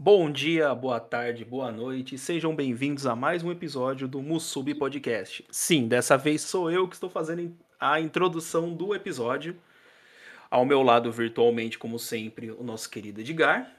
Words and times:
Bom 0.00 0.30
dia, 0.30 0.72
boa 0.76 1.00
tarde, 1.00 1.44
boa 1.44 1.72
noite, 1.72 2.16
sejam 2.16 2.54
bem-vindos 2.54 3.04
a 3.04 3.16
mais 3.16 3.42
um 3.42 3.50
episódio 3.50 4.06
do 4.06 4.22
Musubi 4.22 4.72
Podcast. 4.72 5.44
Sim, 5.50 5.88
dessa 5.88 6.16
vez 6.16 6.42
sou 6.42 6.70
eu 6.70 6.86
que 6.86 6.94
estou 6.94 7.10
fazendo 7.10 7.52
a 7.80 7.98
introdução 7.98 8.72
do 8.72 8.94
episódio. 8.94 9.60
Ao 10.48 10.64
meu 10.64 10.84
lado, 10.84 11.10
virtualmente, 11.10 11.76
como 11.76 11.98
sempre, 11.98 12.52
o 12.52 12.62
nosso 12.62 12.88
querido 12.88 13.20
Edgar. 13.20 13.74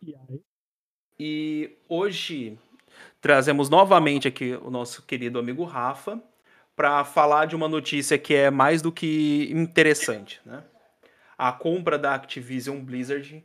E 0.00 0.14
aí? 0.14 0.40
E 1.18 1.76
hoje 1.86 2.58
trazemos 3.20 3.68
novamente 3.68 4.26
aqui 4.26 4.58
o 4.62 4.70
nosso 4.70 5.02
querido 5.02 5.38
amigo 5.38 5.64
Rafa 5.64 6.18
para 6.74 7.04
falar 7.04 7.44
de 7.44 7.54
uma 7.54 7.68
notícia 7.68 8.16
que 8.16 8.32
é 8.32 8.50
mais 8.50 8.80
do 8.80 8.90
que 8.90 9.50
interessante, 9.52 10.40
né? 10.46 10.64
A 11.36 11.52
compra 11.52 11.98
da 11.98 12.14
Activision 12.14 12.80
Blizzard 12.80 13.44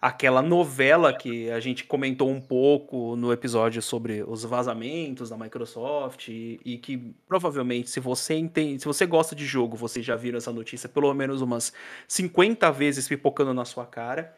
aquela 0.00 0.42
novela 0.42 1.12
que 1.12 1.50
a 1.50 1.60
gente 1.60 1.84
comentou 1.84 2.30
um 2.30 2.40
pouco 2.40 3.16
no 3.16 3.32
episódio 3.32 3.80
sobre 3.80 4.22
os 4.22 4.44
vazamentos 4.44 5.30
da 5.30 5.36
Microsoft 5.36 6.28
e, 6.28 6.60
e, 6.64 6.78
que 6.78 7.14
provavelmente 7.26 7.90
se 7.90 8.00
você 8.00 8.34
entende, 8.34 8.80
se 8.80 8.86
você 8.86 9.06
gosta 9.06 9.34
de 9.34 9.44
jogo, 9.44 9.76
você 9.76 10.02
já 10.02 10.16
viram 10.16 10.38
essa 10.38 10.52
notícia 10.52 10.88
pelo 10.88 11.12
menos 11.14 11.40
umas 11.40 11.72
50 12.08 12.70
vezes 12.72 13.08
pipocando 13.08 13.54
na 13.54 13.64
sua 13.64 13.86
cara. 13.86 14.36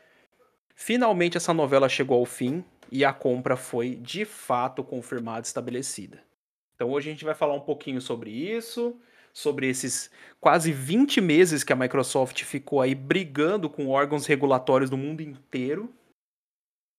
Finalmente 0.75 1.37
essa 1.37 1.53
novela 1.53 1.89
chegou 1.89 2.19
ao 2.19 2.27
fim 2.27 2.65
e 2.91 3.05
a 3.05 3.13
compra 3.13 3.57
foi 3.57 3.97
de 3.97 4.25
fato 4.25 4.85
confirmada 4.85 5.47
estabelecida. 5.47 6.23
Então 6.75 6.91
hoje 6.91 7.09
a 7.09 7.13
gente 7.13 7.25
vai 7.25 7.35
falar 7.35 7.55
um 7.55 7.61
pouquinho 7.61 8.01
sobre 8.01 8.31
isso, 8.31 8.97
sobre 9.39 9.69
esses 9.69 10.11
quase 10.41 10.73
20 10.73 11.21
meses 11.21 11.63
que 11.63 11.73
a 11.73 11.77
Microsoft 11.77 12.43
ficou 12.43 12.81
aí 12.81 12.93
brigando 12.95 13.71
com 13.71 13.89
órgãos 13.89 14.27
regulatórios 14.27 14.91
do 14.91 14.97
mundo 14.97 15.21
inteiro. 15.21 15.93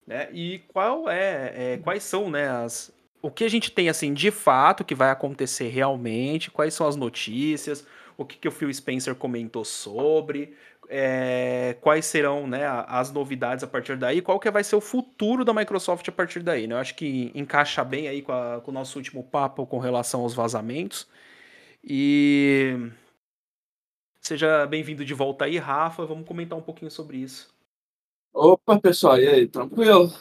Né? 0.07 0.29
E 0.31 0.59
qual 0.69 1.09
é, 1.09 1.73
é, 1.73 1.77
quais 1.77 2.03
são 2.03 2.29
né, 2.29 2.49
as, 2.49 2.93
o 3.21 3.29
que 3.29 3.43
a 3.43 3.49
gente 3.49 3.71
tem 3.71 3.89
assim 3.89 4.13
de 4.13 4.31
fato 4.31 4.85
que 4.85 4.95
vai 4.95 5.11
acontecer 5.11 5.67
realmente, 5.67 6.49
quais 6.49 6.73
são 6.73 6.87
as 6.87 6.95
notícias, 6.95 7.85
o 8.17 8.23
que, 8.23 8.37
que 8.37 8.47
o 8.47 8.51
Phil 8.51 8.73
Spencer 8.73 9.15
comentou 9.15 9.65
sobre, 9.65 10.55
é, 10.87 11.75
quais 11.81 12.05
serão 12.05 12.47
né, 12.47 12.65
as 12.87 13.11
novidades 13.11 13.65
a 13.65 13.67
partir 13.67 13.97
daí, 13.97 14.21
qual 14.21 14.39
que 14.39 14.49
vai 14.49 14.63
ser 14.63 14.77
o 14.77 14.81
futuro 14.81 15.43
da 15.43 15.53
Microsoft 15.53 16.07
a 16.07 16.11
partir 16.11 16.39
daí. 16.39 16.67
Né? 16.67 16.73
Eu 16.73 16.79
acho 16.79 16.95
que 16.95 17.31
encaixa 17.35 17.83
bem 17.83 18.07
aí 18.07 18.21
com, 18.21 18.31
a, 18.31 18.61
com 18.61 18.71
o 18.71 18.73
nosso 18.73 18.97
último 18.97 19.23
papo 19.23 19.65
com 19.65 19.77
relação 19.77 20.21
aos 20.21 20.33
vazamentos. 20.33 21.05
E 21.83 22.91
seja 24.19 24.65
bem-vindo 24.67 25.05
de 25.05 25.13
volta 25.13 25.45
aí, 25.45 25.57
Rafa. 25.57 26.05
Vamos 26.05 26.27
comentar 26.27 26.57
um 26.57 26.61
pouquinho 26.61 26.91
sobre 26.91 27.17
isso. 27.17 27.49
Opa, 28.33 28.79
pessoal, 28.79 29.17
e 29.19 29.27
aí, 29.27 29.47
tranquilo? 29.47 30.13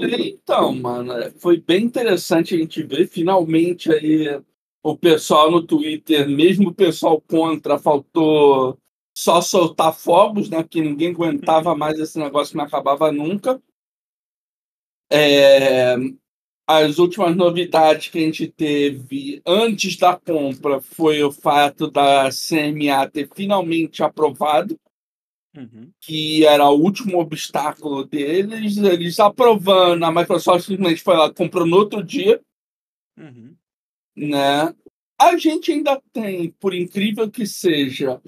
Então, 0.00 0.72
mano, 0.74 1.12
foi 1.38 1.60
bem 1.60 1.84
interessante 1.84 2.54
a 2.54 2.58
gente 2.58 2.82
ver 2.82 3.08
finalmente 3.08 3.90
aí 3.92 4.40
o 4.82 4.96
pessoal 4.96 5.50
no 5.50 5.66
Twitter, 5.66 6.28
mesmo 6.28 6.68
o 6.68 6.74
pessoal 6.74 7.20
contra, 7.20 7.78
faltou 7.78 8.78
só 9.12 9.40
soltar 9.40 9.92
fogos, 9.92 10.48
né? 10.48 10.62
Que 10.62 10.80
ninguém 10.80 11.10
aguentava 11.12 11.74
mais 11.74 11.98
esse 11.98 12.18
negócio 12.18 12.52
que 12.52 12.58
não 12.58 12.64
acabava 12.64 13.10
nunca. 13.10 13.60
É, 15.10 15.96
as 16.70 16.98
últimas 17.00 17.34
novidades 17.36 18.08
que 18.08 18.18
a 18.18 18.22
gente 18.22 18.46
teve 18.46 19.42
antes 19.44 19.96
da 19.96 20.16
compra 20.16 20.80
foi 20.80 21.20
o 21.20 21.32
fato 21.32 21.90
da 21.90 22.28
CMA 22.30 23.10
ter 23.10 23.28
finalmente 23.34 24.04
aprovado, 24.04 24.78
uhum. 25.56 25.90
que 26.00 26.46
era 26.46 26.68
o 26.68 26.80
último 26.80 27.18
obstáculo 27.18 28.04
deles. 28.04 28.76
Eles 28.76 29.18
aprovando, 29.18 30.04
a 30.04 30.12
Microsoft 30.12 30.66
simplesmente 30.66 31.02
foi 31.02 31.16
lá, 31.16 31.34
comprou 31.34 31.66
no 31.66 31.76
outro 31.76 32.04
dia. 32.04 32.40
Uhum. 33.18 33.56
Né? 34.16 34.72
A 35.20 35.36
gente 35.36 35.72
ainda 35.72 36.00
tem, 36.12 36.52
por 36.52 36.72
incrível 36.72 37.28
que 37.28 37.48
seja, 37.48 38.22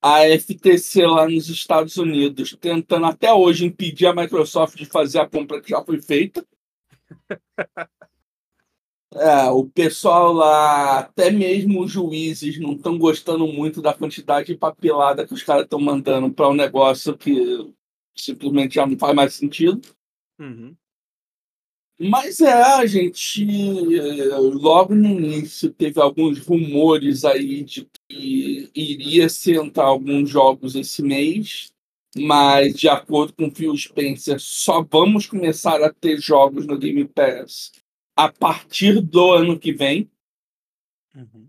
a 0.00 0.20
FTC 0.38 1.04
lá 1.04 1.28
nos 1.28 1.48
Estados 1.48 1.96
Unidos 1.96 2.56
tentando 2.60 3.06
até 3.06 3.32
hoje 3.32 3.66
impedir 3.66 4.06
a 4.06 4.14
Microsoft 4.14 4.76
de 4.76 4.86
fazer 4.86 5.18
a 5.18 5.28
compra 5.28 5.60
que 5.60 5.70
já 5.70 5.82
foi 5.82 6.00
feita. 6.00 6.46
É, 9.14 9.48
o 9.48 9.66
pessoal 9.66 10.32
lá, 10.34 10.98
até 10.98 11.30
mesmo 11.30 11.82
os 11.82 11.90
juízes, 11.90 12.60
não 12.60 12.72
estão 12.74 12.98
gostando 12.98 13.46
muito 13.46 13.80
da 13.80 13.94
quantidade 13.94 14.48
de 14.48 14.56
papelada 14.56 15.26
que 15.26 15.32
os 15.32 15.42
caras 15.42 15.64
estão 15.64 15.80
mandando 15.80 16.30
para 16.30 16.48
um 16.48 16.54
negócio 16.54 17.16
que 17.16 17.74
simplesmente 18.14 18.74
já 18.74 18.86
não 18.86 18.98
faz 18.98 19.14
mais 19.14 19.34
sentido. 19.34 19.80
Uhum. 20.38 20.76
Mas 21.98 22.40
é, 22.40 22.52
a 22.52 22.86
gente 22.86 23.44
logo 24.52 24.94
no 24.94 25.08
início 25.08 25.72
teve 25.72 26.00
alguns 26.00 26.38
rumores 26.38 27.24
aí 27.24 27.64
de 27.64 27.88
que 28.08 28.70
iria 28.72 29.28
sentar 29.28 29.86
alguns 29.86 30.30
jogos 30.30 30.76
esse 30.76 31.02
mês 31.02 31.72
mas 32.16 32.74
de 32.74 32.88
acordo 32.88 33.32
com 33.32 33.48
o 33.48 33.54
Phil 33.54 33.76
Spencer, 33.76 34.38
só 34.38 34.82
vamos 34.82 35.26
começar 35.26 35.82
a 35.82 35.92
ter 35.92 36.20
jogos 36.20 36.66
no 36.66 36.78
Game 36.78 37.04
Pass 37.06 37.72
a 38.16 38.30
partir 38.30 39.00
do 39.00 39.32
ano 39.32 39.58
que 39.58 39.72
vem. 39.72 40.10
Uhum. 41.14 41.48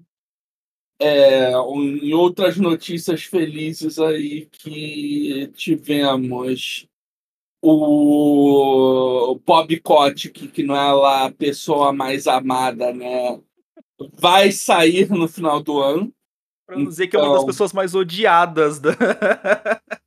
É, 1.02 1.52
em 1.52 2.14
outras 2.14 2.58
notícias 2.58 3.24
felizes 3.24 3.97
aí 4.00 4.47
que 4.47 5.50
tivemos 5.56 6.86
o 7.62 9.40
Bob 9.46 9.80
Kotick, 9.80 10.47
que 10.50 10.64
não 10.64 10.76
é 10.76 10.94
lá 10.94 11.26
a 11.26 11.31
pessoa 11.31 11.91
mais 11.94 12.28
amada, 12.28 12.94
né? 12.94 13.40
Vai 14.14 14.52
sair 14.52 15.09
no 15.09 15.28
final 15.28 15.62
do 15.62 15.80
ano. 15.80 16.14
Pra 16.66 16.78
não 16.78 16.86
dizer 16.86 17.08
que 17.08 17.16
é 17.16 17.20
uma 17.20 17.30
das 17.30 17.38
então 17.38 17.47
pessoas 17.47 17.74
mais 17.74 17.96
odiadas 17.96 18.80
da. 18.80 18.91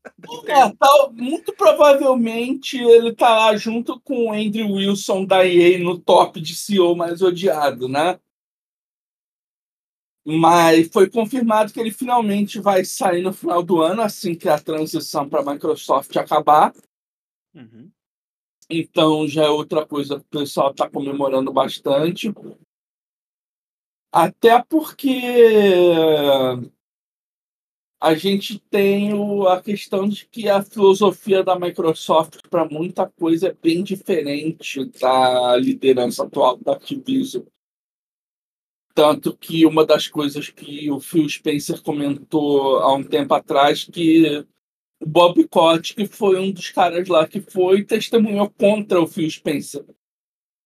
É, 0.46 0.70
tá, 0.74 1.10
muito 1.12 1.52
provavelmente 1.54 2.78
ele 2.78 3.14
tá 3.14 3.34
lá 3.34 3.56
junto 3.56 4.00
com 4.00 4.26
o 4.26 4.32
Andrew 4.32 4.72
Wilson 4.72 5.24
da 5.24 5.46
EA 5.46 5.78
no 5.78 5.98
top 5.98 6.40
de 6.40 6.54
CEO 6.54 6.94
mais 6.94 7.22
odiado, 7.22 7.88
né? 7.88 8.18
Mas 10.24 10.88
foi 10.88 11.10
confirmado 11.10 11.72
que 11.72 11.80
ele 11.80 11.90
finalmente 11.90 12.60
vai 12.60 12.84
sair 12.84 13.22
no 13.22 13.32
final 13.32 13.62
do 13.62 13.80
ano, 13.80 14.02
assim 14.02 14.36
que 14.36 14.48
a 14.48 14.58
transição 14.58 15.28
para 15.28 15.40
a 15.40 15.52
Microsoft 15.52 16.16
acabar. 16.16 16.72
Uhum. 17.54 17.90
Então 18.70 19.26
já 19.26 19.44
é 19.44 19.48
outra 19.48 19.84
coisa 19.84 20.20
que 20.20 20.24
o 20.24 20.40
pessoal 20.40 20.70
está 20.70 20.88
comemorando 20.88 21.52
bastante. 21.52 22.32
Até 24.12 24.62
porque 24.62 25.20
a 28.02 28.16
gente 28.16 28.58
tem 28.58 29.14
o, 29.14 29.46
a 29.46 29.62
questão 29.62 30.08
de 30.08 30.26
que 30.26 30.48
a 30.48 30.60
filosofia 30.60 31.44
da 31.44 31.56
Microsoft 31.56 32.40
para 32.50 32.64
muita 32.64 33.08
coisa 33.08 33.46
é 33.46 33.54
bem 33.54 33.84
diferente 33.84 34.84
da 35.00 35.56
liderança 35.56 36.24
atual 36.24 36.56
da 36.56 36.72
Activision. 36.72 37.44
Tanto 38.92 39.36
que 39.36 39.64
uma 39.64 39.86
das 39.86 40.08
coisas 40.08 40.48
que 40.48 40.90
o 40.90 40.98
Phil 40.98 41.28
Spencer 41.28 41.80
comentou 41.80 42.78
há 42.80 42.92
um 42.92 43.04
tempo 43.04 43.34
atrás 43.34 43.84
que 43.84 44.44
o 45.00 45.06
Bob 45.06 45.46
Kotick 45.46 46.04
foi 46.08 46.40
um 46.40 46.50
dos 46.50 46.70
caras 46.70 47.06
lá 47.06 47.28
que 47.28 47.40
foi 47.40 47.84
testemunhou 47.84 48.50
contra 48.50 49.00
o 49.00 49.06
Phil 49.06 49.30
Spencer. 49.30 49.86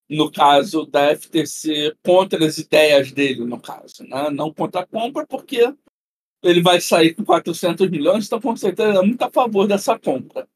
No 0.08 0.32
caso 0.32 0.86
da 0.86 1.14
FTC, 1.14 1.94
contra 2.02 2.46
as 2.46 2.56
ideias 2.56 3.12
dele, 3.12 3.44
no 3.44 3.60
caso. 3.60 4.04
Né? 4.04 4.30
Não 4.30 4.50
contra 4.54 4.80
a 4.80 4.86
compra, 4.86 5.26
porque 5.26 5.70
ele 6.46 6.62
vai 6.62 6.80
sair 6.80 7.14
com 7.14 7.24
400 7.24 7.90
milhões, 7.90 8.26
então 8.26 8.40
com 8.40 8.56
certeza 8.56 8.98
é 8.98 9.02
muito 9.02 9.22
a 9.22 9.30
favor 9.30 9.66
dessa 9.66 9.98
compra. 9.98 10.48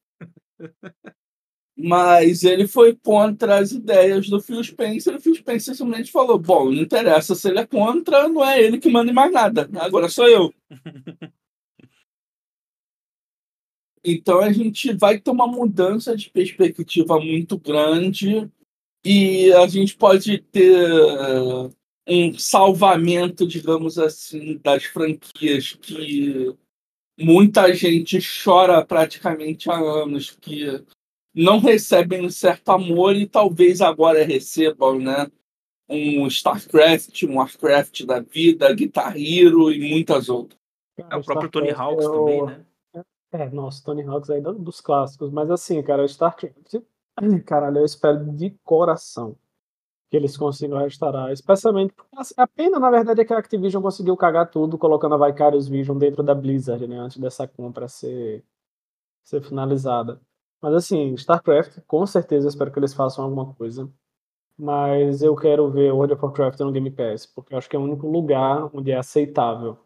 Mas 1.77 2.43
ele 2.43 2.67
foi 2.67 2.95
contra 2.95 3.57
as 3.59 3.71
ideias 3.71 4.29
do 4.29 4.41
Phil 4.41 4.63
Spencer, 4.63 5.13
e 5.13 5.17
o 5.17 5.21
Phil 5.21 5.35
Spencer 5.35 5.75
simplesmente 5.75 6.11
falou: 6.11 6.37
bom, 6.37 6.65
não 6.65 6.81
interessa 6.81 7.33
se 7.35 7.49
ele 7.49 7.59
é 7.59 7.65
contra, 7.65 8.27
não 8.27 8.43
é 8.43 8.61
ele 8.61 8.77
que 8.77 8.89
manda 8.89 9.11
mais 9.13 9.31
nada, 9.31 9.69
agora 9.79 10.09
sou 10.09 10.27
eu. 10.27 10.53
Então 14.03 14.39
a 14.39 14.51
gente 14.51 14.93
vai 14.93 15.19
ter 15.19 15.29
uma 15.29 15.45
mudança 15.45 16.15
de 16.15 16.29
perspectiva 16.29 17.19
muito 17.19 17.57
grande 17.57 18.49
e 19.05 19.53
a 19.53 19.67
gente 19.67 19.95
pode 19.95 20.39
ter 20.39 21.71
um 22.07 22.37
salvamento, 22.37 23.47
digamos 23.47 23.97
assim, 23.97 24.57
das 24.57 24.83
franquias 24.83 25.73
que 25.73 26.55
muita 27.19 27.73
gente 27.73 28.19
chora 28.43 28.83
praticamente 28.85 29.69
há 29.69 29.77
anos, 29.77 30.31
que 30.31 30.83
não 31.33 31.59
recebem 31.59 32.25
um 32.25 32.29
certo 32.29 32.69
amor 32.69 33.15
e 33.15 33.27
talvez 33.27 33.81
agora 33.81 34.23
recebam, 34.23 34.99
né? 34.99 35.31
Um 35.87 36.25
StarCraft, 36.27 37.23
um 37.23 37.35
Warcraft 37.37 38.05
da 38.05 38.19
vida, 38.19 38.73
Guitar 38.73 39.15
Hero 39.15 39.71
e 39.71 39.89
muitas 39.89 40.29
outras. 40.29 40.59
É 40.97 41.15
o 41.15 41.23
próprio 41.23 41.49
Tony 41.49 41.71
Hawks 41.71 42.05
eu... 42.05 42.11
também, 42.11 42.45
né? 42.45 42.65
É, 43.33 43.49
nossa, 43.49 43.81
Tony 43.83 44.03
Hawks 44.03 44.29
aí 44.29 44.41
dos 44.41 44.81
clássicos, 44.81 45.31
mas 45.31 45.49
assim, 45.49 45.81
cara, 45.81 46.05
StarCraft 46.05 46.81
Caralho, 47.45 47.79
eu 47.79 47.85
espero 47.85 48.25
de 48.33 48.51
coração 48.63 49.37
que 50.11 50.17
eles 50.17 50.35
consigam 50.35 50.77
restaurar. 50.77 51.31
Especialmente 51.31 51.93
porque 51.93 52.11
a 52.35 52.45
pena, 52.45 52.77
na 52.77 52.91
verdade, 52.91 53.21
é 53.21 53.25
que 53.25 53.33
a 53.33 53.37
Activision 53.37 53.81
conseguiu 53.81 54.17
cagar 54.17 54.51
tudo 54.51 54.77
colocando 54.77 55.15
a 55.15 55.27
Vicarious 55.27 55.69
Vision 55.69 55.97
dentro 55.97 56.21
da 56.21 56.35
Blizzard, 56.35 56.85
né? 56.85 56.99
Antes 56.99 57.17
dessa 57.17 57.47
compra 57.47 57.87
ser, 57.87 58.43
ser 59.23 59.41
finalizada. 59.41 60.19
Mas 60.61 60.73
assim, 60.73 61.13
StarCraft, 61.13 61.79
com 61.87 62.05
certeza, 62.05 62.49
espero 62.49 62.71
que 62.71 62.77
eles 62.77 62.93
façam 62.93 63.23
alguma 63.23 63.53
coisa. 63.55 63.89
Mas 64.57 65.21
eu 65.21 65.33
quero 65.35 65.71
ver 65.71 65.93
World 65.93 66.13
of 66.13 66.25
Warcraft 66.25 66.59
no 66.59 66.71
Game 66.73 66.91
Pass, 66.91 67.25
porque 67.25 67.53
eu 67.53 67.57
acho 67.57 67.69
que 67.69 67.75
é 67.77 67.79
o 67.79 67.83
único 67.83 68.05
lugar 68.07 68.69
onde 68.75 68.91
é 68.91 68.97
aceitável 68.97 69.77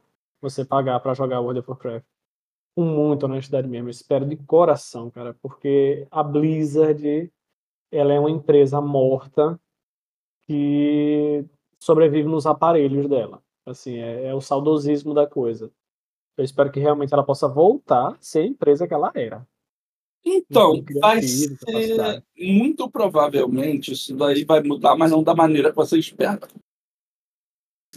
você 0.42 0.66
pagar 0.66 1.00
para 1.02 1.14
jogar 1.14 1.40
World 1.40 1.60
of 1.60 1.70
Warcraft. 1.70 2.06
Com 2.76 2.84
muita 2.84 3.28
honestidade 3.28 3.68
mesmo, 3.68 3.90
espero 3.90 4.26
de 4.26 4.36
coração, 4.38 5.10
cara, 5.12 5.36
porque 5.42 6.08
a 6.12 6.24
Blizzard, 6.24 7.32
ela 7.92 8.14
é 8.14 8.20
uma 8.20 8.32
empresa 8.32 8.82
morta 8.82 9.60
que 10.48 11.46
sobrevive 11.80 12.28
nos 12.28 12.46
aparelhos 12.46 13.08
dela. 13.08 13.42
Assim, 13.66 13.98
é, 13.98 14.26
é 14.28 14.34
o 14.34 14.42
saudosismo 14.42 15.14
da 15.14 15.26
coisa. 15.26 15.72
Eu 16.38 16.44
espero 16.44 16.72
que 16.72 16.80
realmente 16.80 17.14
ela 17.14 17.24
possa 17.24 17.48
voltar 17.48 18.10
a 18.10 18.18
ser 18.20 18.40
a 18.40 18.46
empresa 18.46 18.88
que 18.88 18.94
ela 18.94 19.12
era. 19.16 19.48
Então, 20.24 20.84
vai 21.00 21.22
ser 21.22 21.56
muito 22.36 22.90
provavelmente 22.90 23.94
isso 23.94 24.16
daí 24.16 24.44
vai 24.44 24.62
mudar, 24.64 24.96
mas 24.96 25.12
não 25.12 25.24
da 25.24 25.36
maneira 25.36 25.70
que 25.70 25.76
você 25.76 26.00
espera. 26.00 26.48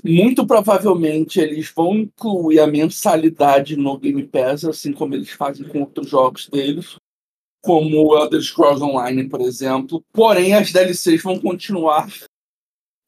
Muito 0.05 0.47
provavelmente 0.47 1.41
eles 1.41 1.73
vão 1.75 1.97
incluir 1.97 2.61
a 2.61 2.67
mensalidade 2.67 3.77
no 3.77 3.99
Game 3.99 4.23
Pass, 4.27 4.65
assim 4.65 4.93
como 4.93 5.15
eles 5.15 5.31
fazem 5.31 5.67
com 5.67 5.81
outros 5.81 6.09
jogos 6.09 6.49
deles, 6.49 6.97
como 7.63 8.07
o 8.07 8.17
Elder 8.17 8.43
Scrolls 8.43 8.85
Online, 8.85 9.27
por 9.29 9.41
exemplo. 9.41 10.05
Porém, 10.13 10.55
as 10.55 10.71
DLCs 10.71 11.23
vão 11.23 11.41
continuar 11.41 12.09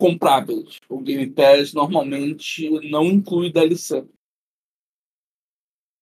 compráveis. 0.01 0.81
O 0.89 0.99
Game 0.99 1.29
Pass 1.31 1.75
normalmente 1.75 2.69
não 2.91 3.05
inclui 3.05 3.53
DLC. 3.53 4.03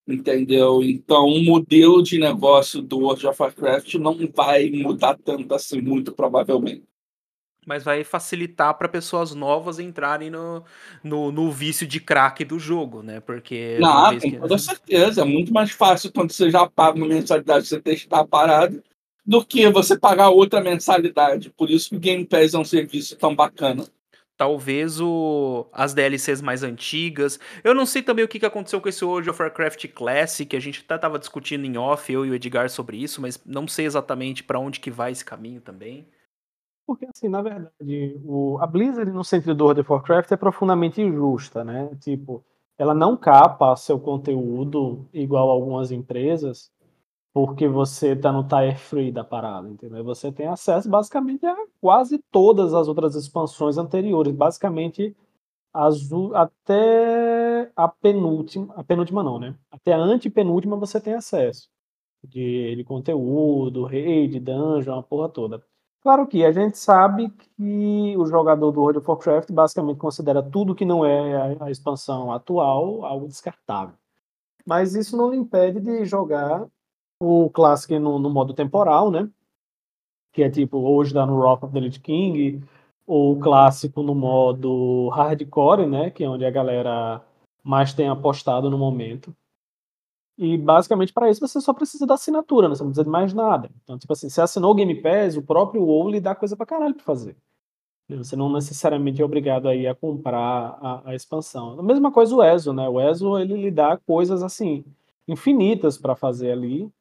Entendeu? 0.07 0.81
Então, 0.81 1.25
o 1.27 1.43
modelo 1.43 2.01
de 2.01 2.17
negócio 2.17 2.81
do 2.81 2.99
World 2.99 3.27
of 3.27 3.41
Warcraft 3.41 3.95
não 3.95 4.17
vai 4.33 4.71
mudar 4.71 5.15
tanto 5.23 5.53
assim, 5.53 5.81
muito 5.81 6.13
provavelmente. 6.13 6.83
Mas 7.67 7.83
vai 7.83 8.03
facilitar 8.03 8.75
para 8.75 8.89
pessoas 8.89 9.35
novas 9.35 9.77
entrarem 9.77 10.31
no, 10.31 10.63
no, 11.03 11.31
no, 11.31 11.51
vício 11.51 11.85
de 11.85 11.99
crack 11.99 12.43
do 12.43 12.57
jogo, 12.57 13.03
né? 13.03 13.19
Porque. 13.19 13.77
Não, 13.79 14.13
com 14.13 14.19
que... 14.19 14.39
toda 14.39 14.57
certeza. 14.57 15.21
É 15.21 15.25
muito 15.25 15.53
mais 15.53 15.69
fácil 15.69 16.11
quando 16.11 16.31
você 16.31 16.49
já 16.49 16.67
paga 16.67 16.97
uma 16.97 17.05
mensalidade 17.05 17.67
você 17.67 17.79
testar 17.79 18.21
a 18.21 18.27
parada 18.27 18.81
do 19.29 19.45
que 19.45 19.69
você 19.69 19.95
pagar 19.95 20.29
outra 20.29 20.59
mensalidade. 20.59 21.51
Por 21.51 21.69
isso 21.69 21.89
que 21.89 21.95
o 21.95 21.99
Game 21.99 22.25
Pass 22.25 22.55
é 22.55 22.57
um 22.57 22.65
serviço 22.65 23.15
tão 23.15 23.35
bacana 23.35 23.85
talvez 24.35 25.01
o, 25.01 25.67
as 25.73 25.93
DLCs 25.93 26.41
mais 26.41 26.63
antigas. 26.63 27.37
Eu 27.61 27.75
não 27.75 27.85
sei 27.85 28.01
também 28.01 28.23
o 28.23 28.27
que, 28.27 28.45
aconteceu 28.45 28.79
com 28.79 28.87
esse 28.87 29.03
World 29.03 29.29
of 29.29 29.41
Warcraft 29.41 29.85
Classic, 29.89 30.55
a 30.55 30.59
gente 30.61 30.81
até 30.85 30.97
tava 30.97 31.19
discutindo 31.19 31.65
em 31.65 31.77
off, 31.77 32.09
eu 32.09 32.25
e 32.25 32.29
o 32.29 32.33
Edgar, 32.33 32.69
sobre 32.69 32.95
isso, 32.95 33.21
mas 33.21 33.37
não 33.45 33.67
sei 33.67 33.85
exatamente 33.85 34.41
para 34.41 34.57
onde 34.57 34.79
que 34.79 34.89
vai 34.89 35.11
esse 35.11 35.25
caminho 35.25 35.59
também. 35.59 36.07
Porque, 36.87 37.05
assim, 37.13 37.27
na 37.27 37.41
verdade, 37.41 38.17
o, 38.23 38.57
a 38.61 38.65
Blizzard, 38.65 39.11
no 39.11 39.25
sentido 39.25 39.53
do 39.53 39.65
World 39.65 39.81
of 39.81 39.91
Warcraft, 39.91 40.31
é 40.31 40.37
profundamente 40.37 41.01
injusta, 41.01 41.65
né? 41.65 41.93
Tipo, 41.99 42.41
ela 42.77 42.93
não 42.93 43.17
capa 43.17 43.75
seu 43.75 43.99
conteúdo 43.99 45.05
igual 45.11 45.49
algumas 45.49 45.91
empresas, 45.91 46.71
porque 47.33 47.67
você 47.67 48.13
está 48.13 48.31
no 48.31 48.47
tier 48.47 48.77
free 48.77 49.11
da 49.11 49.23
parada, 49.23 49.69
entendeu? 49.69 50.03
Você 50.03 50.31
tem 50.31 50.47
acesso 50.47 50.89
basicamente 50.89 51.45
a 51.45 51.55
quase 51.79 52.19
todas 52.31 52.73
as 52.73 52.87
outras 52.87 53.15
expansões 53.15 53.77
anteriores, 53.77 54.33
basicamente 54.33 55.15
as, 55.73 56.09
até 56.33 57.71
a 57.75 57.87
penúltima, 57.87 58.73
a 58.75 58.83
penúltima 58.83 59.23
não, 59.23 59.39
né? 59.39 59.55
Até 59.71 59.93
a 59.93 59.97
antepenúltima 59.97 60.75
você 60.75 60.99
tem 60.99 61.13
acesso 61.13 61.69
de, 62.23 62.75
de 62.75 62.83
conteúdo, 62.83 63.85
raid, 63.85 64.39
dungeon, 64.39 64.99
a 64.99 65.03
porra 65.03 65.29
toda. 65.29 65.63
Claro 66.01 66.27
que 66.27 66.45
a 66.45 66.51
gente 66.51 66.77
sabe 66.77 67.29
que 67.29 68.15
o 68.17 68.25
jogador 68.25 68.71
do 68.71 68.79
World 68.79 68.99
of 68.99 69.09
Warcraft 69.09 69.51
basicamente 69.51 69.97
considera 69.97 70.41
tudo 70.41 70.75
que 70.75 70.85
não 70.85 71.05
é 71.05 71.57
a, 71.59 71.65
a 71.65 71.71
expansão 71.71 72.31
atual 72.31 73.05
algo 73.05 73.27
descartável. 73.27 73.95
Mas 74.65 74.95
isso 74.95 75.17
não 75.17 75.33
impede 75.33 75.79
de 75.79 76.05
jogar 76.05 76.65
o 77.21 77.49
Classic 77.49 77.99
no, 77.99 78.17
no, 78.17 78.29
modo 78.29 78.53
temporal, 78.53 79.11
né? 79.11 79.29
Que 80.31 80.43
é 80.43 80.49
tipo, 80.49 80.77
hoje 80.77 81.13
dá 81.13 81.25
no 81.25 81.39
Rock 81.39 81.65
of 81.65 81.73
the 81.73 81.79
Lich 81.79 81.99
King, 81.99 82.63
ou 83.05 83.33
o 83.33 83.39
clássico 83.39 84.01
no 84.01 84.15
modo 84.15 85.09
hardcore, 85.09 85.85
né? 85.85 86.09
Que 86.09 86.23
é 86.23 86.29
onde 86.29 86.45
a 86.45 86.51
galera 86.51 87.21
mais 87.63 87.93
tem 87.93 88.07
apostado 88.07 88.69
no 88.69 88.77
momento. 88.77 89.35
E 90.37 90.57
basicamente 90.57 91.11
para 91.11 91.29
isso 91.29 91.45
você 91.45 91.59
só 91.59 91.73
precisa 91.73 92.07
da 92.07 92.13
assinatura, 92.13 92.69
né? 92.69 92.75
você 92.75 92.83
não 92.83 92.91
precisa 92.91 93.03
de 93.03 93.09
mais 93.09 93.33
nada. 93.33 93.69
Então, 93.83 93.97
tipo 93.97 94.13
assim, 94.13 94.29
você 94.29 94.41
assinou 94.41 94.71
o 94.71 94.75
Game 94.75 94.95
Pass, 95.01 95.35
o 95.35 95.41
próprio 95.41 95.83
WoW 95.83 96.09
lhe 96.09 96.21
dá 96.21 96.33
coisa 96.33 96.55
pra 96.55 96.65
caralho 96.65 96.95
pra 96.95 97.03
fazer. 97.03 97.35
Você 98.09 98.35
não 98.35 98.51
necessariamente 98.51 99.21
é 99.21 99.25
obrigado 99.25 99.67
aí 99.67 99.85
a 99.85 99.93
comprar 99.93 100.79
a, 100.81 101.09
a 101.09 101.15
expansão. 101.15 101.79
A 101.79 101.83
mesma 101.83 102.11
coisa 102.11 102.35
o 102.35 102.41
ESO, 102.41 102.73
né? 102.73 102.87
O 102.89 102.99
ESO 102.99 103.37
ele 103.37 103.55
lhe 103.55 103.69
dá 103.69 103.97
coisas 103.97 104.41
assim 104.41 104.83
infinitas 105.27 105.97
para 105.97 106.15
fazer 106.15 106.51
ali 106.51 106.91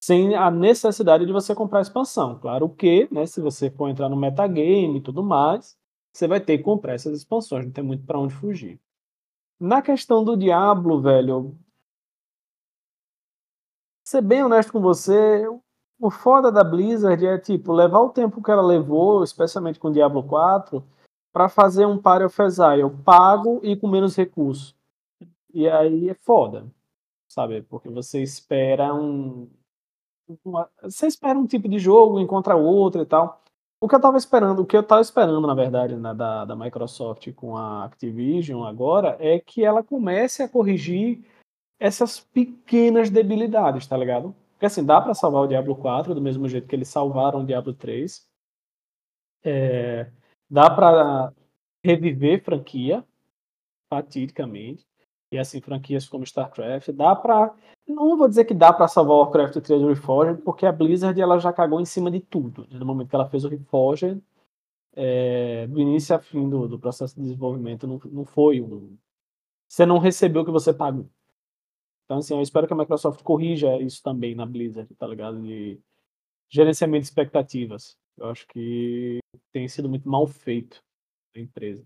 sem 0.00 0.34
a 0.34 0.50
necessidade 0.50 1.26
de 1.26 1.32
você 1.32 1.54
comprar 1.54 1.80
expansão. 1.80 2.38
Claro 2.38 2.68
que, 2.68 3.08
né, 3.10 3.26
se 3.26 3.40
você 3.40 3.70
for 3.70 3.88
entrar 3.88 4.08
no 4.08 4.16
metagame 4.16 4.98
e 4.98 5.02
tudo 5.02 5.22
mais, 5.22 5.76
você 6.12 6.26
vai 6.26 6.40
ter 6.40 6.58
que 6.58 6.64
comprar 6.64 6.94
essas 6.94 7.18
expansões, 7.18 7.64
não 7.64 7.72
tem 7.72 7.84
muito 7.84 8.04
para 8.04 8.18
onde 8.18 8.34
fugir. 8.34 8.80
Na 9.58 9.82
questão 9.82 10.24
do 10.24 10.36
Diablo, 10.36 11.00
velho, 11.00 11.56
ser 14.04 14.22
bem 14.22 14.44
honesto 14.44 14.72
com 14.72 14.80
você, 14.80 15.46
o 15.98 16.10
foda 16.10 16.52
da 16.52 16.62
Blizzard 16.62 17.24
é 17.26 17.38
tipo 17.38 17.72
levar 17.72 18.00
o 18.00 18.10
tempo 18.10 18.42
que 18.42 18.50
ela 18.50 18.62
levou, 18.62 19.24
especialmente 19.24 19.78
com 19.78 19.90
Diablo 19.90 20.22
4, 20.22 20.84
para 21.32 21.48
fazer 21.48 21.86
um 21.86 22.00
Party 22.00 22.24
of 22.24 22.42
Exile 22.42 22.90
pago 23.04 23.60
e 23.62 23.76
com 23.76 23.88
menos 23.88 24.16
recursos. 24.16 24.74
E 25.52 25.68
aí 25.68 26.10
é 26.10 26.14
foda, 26.14 26.66
sabe? 27.28 27.62
Porque 27.62 27.88
você 27.88 28.22
espera 28.22 28.94
um, 28.94 29.48
você 30.82 31.06
espera 31.06 31.38
um 31.38 31.46
tipo 31.46 31.68
de 31.68 31.78
jogo, 31.78 32.20
encontra 32.20 32.56
outro 32.56 33.02
e 33.02 33.06
tal. 33.06 33.42
O 33.80 33.88
que 33.88 33.94
eu 33.94 34.00
tava 34.00 34.16
esperando, 34.16 34.60
o 34.60 34.66
que 34.66 34.76
eu 34.76 34.82
tava 34.82 35.00
esperando, 35.00 35.46
na 35.46 35.54
verdade, 35.54 35.96
né, 35.96 36.14
da, 36.14 36.44
da 36.44 36.56
Microsoft 36.56 37.32
com 37.34 37.56
a 37.56 37.84
Activision 37.84 38.64
agora, 38.64 39.16
é 39.20 39.38
que 39.38 39.64
ela 39.64 39.82
comece 39.82 40.42
a 40.42 40.48
corrigir 40.48 41.24
essas 41.78 42.18
pequenas 42.18 43.10
debilidades, 43.10 43.86
tá 43.86 43.96
ligado? 43.96 44.34
Porque 44.52 44.66
assim, 44.66 44.84
dá 44.84 45.00
para 45.00 45.14
salvar 45.14 45.42
o 45.42 45.46
Diablo 45.46 45.76
4 45.76 46.14
do 46.14 46.20
mesmo 46.20 46.48
jeito 46.48 46.66
que 46.66 46.74
eles 46.74 46.88
salvaram 46.88 47.40
o 47.40 47.46
Diablo 47.46 47.74
3. 47.74 48.26
É, 49.44 50.10
dá 50.50 50.70
para 50.70 51.32
reviver 51.84 52.42
franquia, 52.42 53.04
fatidicamente 53.88 54.86
e 55.32 55.38
assim 55.38 55.60
franquias 55.60 56.08
como 56.08 56.24
StarCraft, 56.24 56.90
dá 56.92 57.14
para 57.14 57.54
não 57.86 58.16
vou 58.16 58.28
dizer 58.28 58.44
que 58.44 58.54
dá 58.54 58.72
para 58.72 58.88
salvar 58.88 59.16
Warcraft 59.18 59.60
3 59.60 59.80
do 59.80 59.88
Reforged, 59.88 60.42
porque 60.42 60.66
a 60.66 60.72
Blizzard 60.72 61.20
ela 61.20 61.38
já 61.38 61.52
cagou 61.52 61.80
em 61.80 61.84
cima 61.84 62.10
de 62.10 62.20
tudo. 62.20 62.66
Né? 62.68 62.78
No 62.78 62.86
momento 62.86 63.08
que 63.08 63.14
ela 63.14 63.28
fez 63.28 63.44
o 63.44 63.48
Reforged, 63.48 64.20
é, 64.94 65.66
do 65.68 65.80
início 65.80 66.14
a 66.16 66.18
fim 66.18 66.48
do, 66.48 66.66
do 66.66 66.78
processo 66.78 67.14
de 67.14 67.22
desenvolvimento, 67.22 67.86
não, 67.86 68.00
não 68.06 68.24
foi 68.24 68.60
um. 68.60 68.96
Você 69.68 69.86
não 69.86 69.98
recebeu 69.98 70.42
o 70.42 70.44
que 70.44 70.50
você 70.50 70.74
pagou. 70.74 71.08
Então, 72.04 72.18
assim, 72.18 72.34
eu 72.34 72.42
espero 72.42 72.66
que 72.66 72.72
a 72.72 72.76
Microsoft 72.76 73.22
corrija 73.22 73.76
isso 73.80 74.02
também 74.02 74.34
na 74.34 74.46
Blizzard, 74.46 74.92
tá 74.94 75.06
ligado? 75.06 75.40
De 75.42 75.80
gerenciamento 76.48 77.02
de 77.02 77.08
expectativas. 77.08 77.96
Eu 78.16 78.30
acho 78.30 78.46
que 78.48 79.18
tem 79.52 79.68
sido 79.68 79.88
muito 79.88 80.08
mal 80.08 80.26
feito 80.26 80.82
na 81.34 81.42
empresa. 81.42 81.84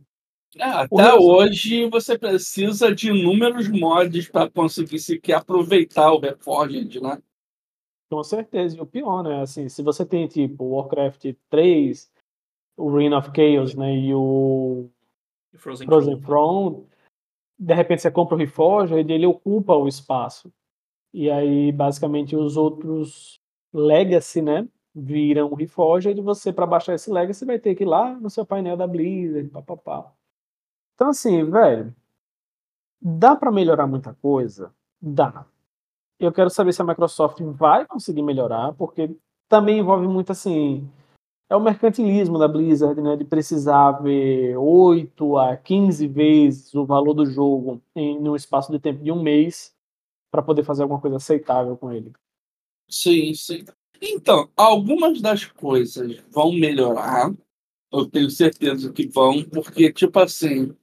É, 0.56 0.64
até 0.64 1.14
hoje 1.14 1.88
você 1.88 2.18
precisa 2.18 2.92
de 2.92 3.10
inúmeros 3.10 3.68
mods 3.68 4.28
para 4.28 4.50
conseguir 4.50 4.98
sequer 4.98 5.34
aproveitar 5.34 6.12
o 6.12 6.18
Reforged, 6.18 7.00
né? 7.00 7.22
Com 8.10 8.24
certeza. 8.24 8.76
E 8.76 8.80
o 8.80 8.86
pior, 8.86 9.22
né? 9.22 9.40
Assim, 9.42 9.68
se 9.68 9.82
você 9.82 10.04
tem 10.04 10.26
tipo 10.26 10.64
Warcraft 10.64 11.32
3, 11.48 12.10
o 12.76 12.90
Reign 12.90 13.14
of 13.14 13.30
Chaos, 13.34 13.74
né? 13.76 13.94
E 13.94 14.12
o 14.12 14.90
Frozen, 15.54 15.86
Frozen 15.86 16.20
Throne, 16.20 16.86
de 17.58 17.74
repente 17.74 18.02
você 18.02 18.10
compra 18.10 18.34
o 18.34 18.38
Reforged 18.38 19.08
e 19.08 19.12
ele 19.12 19.26
ocupa 19.26 19.74
o 19.76 19.86
espaço. 19.86 20.52
E 21.14 21.30
aí, 21.30 21.72
basicamente, 21.72 22.36
os 22.36 22.56
outros 22.56 23.38
Legacy, 23.72 24.42
né? 24.42 24.68
Viram 24.94 25.52
o 25.52 25.54
Reforged 25.54 26.18
e 26.18 26.22
você, 26.22 26.52
para 26.52 26.66
baixar 26.66 26.94
esse 26.94 27.10
Legacy, 27.10 27.44
vai 27.44 27.58
ter 27.58 27.74
que 27.76 27.84
ir 27.84 27.86
lá 27.86 28.14
no 28.18 28.30
seu 28.30 28.44
painel 28.44 28.76
da 28.76 28.86
Blizzard, 28.86 29.48
papapá. 29.50 30.12
Então, 31.00 31.08
assim, 31.08 31.50
velho, 31.50 31.96
dá 33.00 33.34
para 33.34 33.50
melhorar 33.50 33.86
muita 33.86 34.12
coisa? 34.12 34.70
Dá. 35.00 35.46
Eu 36.18 36.32
quero 36.32 36.50
saber 36.50 36.74
se 36.74 36.82
a 36.82 36.84
Microsoft 36.84 37.40
vai 37.42 37.86
conseguir 37.86 38.22
melhorar, 38.22 38.74
porque 38.74 39.16
também 39.48 39.78
envolve 39.78 40.06
muito 40.08 40.32
assim. 40.32 40.86
É 41.48 41.56
o 41.56 41.60
mercantilismo 41.60 42.38
da 42.38 42.48
Blizzard, 42.48 43.00
né? 43.00 43.16
De 43.16 43.24
precisar 43.24 43.92
ver 44.02 44.58
8 44.58 45.38
a 45.38 45.56
15 45.56 46.06
vezes 46.06 46.74
o 46.74 46.84
valor 46.86 47.14
do 47.14 47.26
jogo 47.26 47.82
em 47.96 48.18
um 48.28 48.36
espaço 48.36 48.72
de 48.72 48.78
tempo 48.78 49.02
de 49.02 49.12
um 49.12 49.22
mês 49.22 49.74
para 50.30 50.42
poder 50.42 50.64
fazer 50.64 50.82
alguma 50.82 51.00
coisa 51.00 51.16
aceitável 51.16 51.78
com 51.78 51.92
ele. 51.92 52.12
Sim, 52.90 53.32
sim. 53.34 53.64
Então, 54.02 54.50
algumas 54.56 55.22
das 55.22 55.46
coisas 55.46 56.22
vão 56.30 56.52
melhorar, 56.52 57.32
eu 57.92 58.06
tenho 58.06 58.30
certeza 58.30 58.92
que 58.92 59.08
vão, 59.08 59.42
porque, 59.44 59.92
tipo 59.92 60.18
assim, 60.18 60.76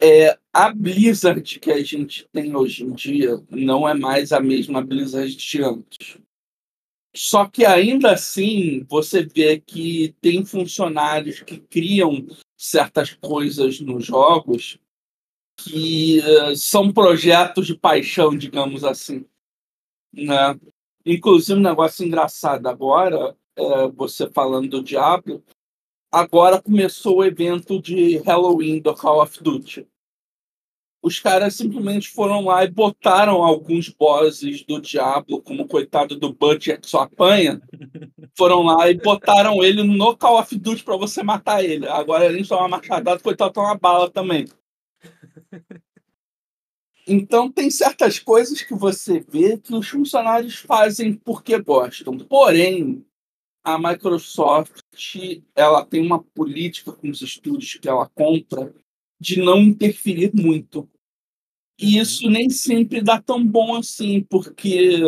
é, 0.00 0.38
a 0.52 0.72
Blizzard 0.72 1.58
que 1.58 1.70
a 1.70 1.82
gente 1.82 2.28
tem 2.32 2.54
hoje 2.54 2.84
em 2.84 2.92
dia 2.92 3.42
não 3.50 3.88
é 3.88 3.94
mais 3.94 4.32
a 4.32 4.40
mesma 4.40 4.82
Blizzard 4.82 5.34
de 5.34 5.62
antes. 5.62 6.18
Só 7.14 7.46
que 7.46 7.64
ainda 7.64 8.12
assim, 8.12 8.84
você 8.88 9.24
vê 9.24 9.58
que 9.58 10.14
tem 10.20 10.44
funcionários 10.44 11.40
que 11.40 11.58
criam 11.58 12.26
certas 12.56 13.12
coisas 13.14 13.80
nos 13.80 14.04
jogos 14.04 14.78
que 15.56 16.20
uh, 16.20 16.56
são 16.56 16.92
projetos 16.92 17.66
de 17.66 17.74
paixão, 17.74 18.36
digamos 18.36 18.84
assim. 18.84 19.24
Né? 20.12 20.58
Inclusive, 21.04 21.58
um 21.58 21.62
negócio 21.62 22.06
engraçado 22.06 22.68
agora, 22.68 23.36
é, 23.56 23.88
você 23.88 24.30
falando 24.30 24.68
do 24.68 24.82
Diablo, 24.82 25.42
agora 26.10 26.60
começou 26.60 27.18
o 27.18 27.24
evento 27.24 27.80
de 27.80 28.18
Halloween 28.18 28.80
do 28.80 28.94
Call 28.94 29.22
of 29.22 29.42
Duty. 29.42 29.86
Os 31.00 31.20
caras 31.20 31.54
simplesmente 31.54 32.08
foram 32.10 32.44
lá 32.44 32.64
e 32.64 32.70
botaram 32.70 33.42
alguns 33.44 33.88
bosses 33.88 34.64
do 34.64 34.80
Diablo, 34.80 35.40
como 35.40 35.62
o 35.62 35.68
coitado 35.68 36.18
do 36.18 36.32
Bud 36.32 36.76
que 36.76 36.88
só 36.88 37.02
apanha, 37.02 37.62
foram 38.36 38.62
lá 38.62 38.90
e 38.90 38.94
botaram 38.94 39.62
ele 39.62 39.84
no 39.84 40.16
Call 40.16 40.40
of 40.40 40.58
Duty 40.58 40.82
para 40.82 40.96
você 40.96 41.22
matar 41.22 41.64
ele. 41.64 41.86
Agora 41.86 42.26
ele 42.26 42.44
toma 42.44 42.62
uma 42.62 42.76
machadada, 42.76 43.20
coitado 43.20 43.52
toma 43.52 43.68
uma 43.68 43.78
bala 43.78 44.10
também. 44.10 44.46
Então 47.06 47.50
tem 47.50 47.70
certas 47.70 48.18
coisas 48.18 48.60
que 48.60 48.74
você 48.74 49.20
vê 49.20 49.56
que 49.56 49.74
os 49.74 49.88
funcionários 49.88 50.56
fazem 50.56 51.14
porque 51.14 51.58
gostam. 51.58 52.18
Porém, 52.18 53.02
a 53.64 53.78
Microsoft 53.78 54.82
ela 55.54 55.84
tem 55.84 56.00
uma 56.00 56.22
política 56.22 56.92
com 56.92 57.08
os 57.08 57.22
estúdios 57.22 57.74
que 57.74 57.88
ela 57.88 58.08
compra 58.08 58.74
de 59.20 59.40
não 59.40 59.60
interferir 59.60 60.32
muito. 60.34 60.88
E 61.78 61.96
uhum. 61.96 62.02
isso 62.02 62.30
nem 62.30 62.50
sempre 62.50 63.02
dá 63.02 63.20
tão 63.20 63.44
bom 63.44 63.76
assim, 63.76 64.20
porque 64.22 65.00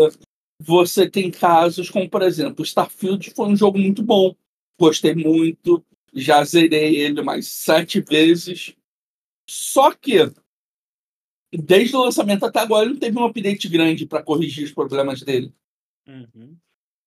você 0.61 1.09
tem 1.09 1.31
casos 1.31 1.91
como, 1.91 2.09
por 2.09 2.23
exemplo, 2.23 2.65
Starfield 2.65 3.31
foi 3.31 3.49
um 3.49 3.57
jogo 3.57 3.79
muito 3.79 4.03
bom. 4.03 4.35
Gostei 4.79 5.15
muito, 5.15 5.85
já 6.15 6.45
zerei 6.45 6.97
ele 6.97 7.23
mais 7.23 7.49
sete 7.49 8.01
vezes. 8.01 8.75
Só 9.49 9.93
que, 9.93 10.19
desde 11.53 11.97
o 11.97 12.03
lançamento 12.03 12.45
até 12.45 12.61
agora, 12.61 12.85
ele 12.85 12.95
não 12.95 13.01
teve 13.01 13.19
um 13.19 13.25
update 13.25 13.69
grande 13.69 14.07
para 14.07 14.23
corrigir 14.23 14.65
os 14.65 14.73
problemas 14.73 15.23
dele. 15.23 15.53
Uhum. 16.07 16.57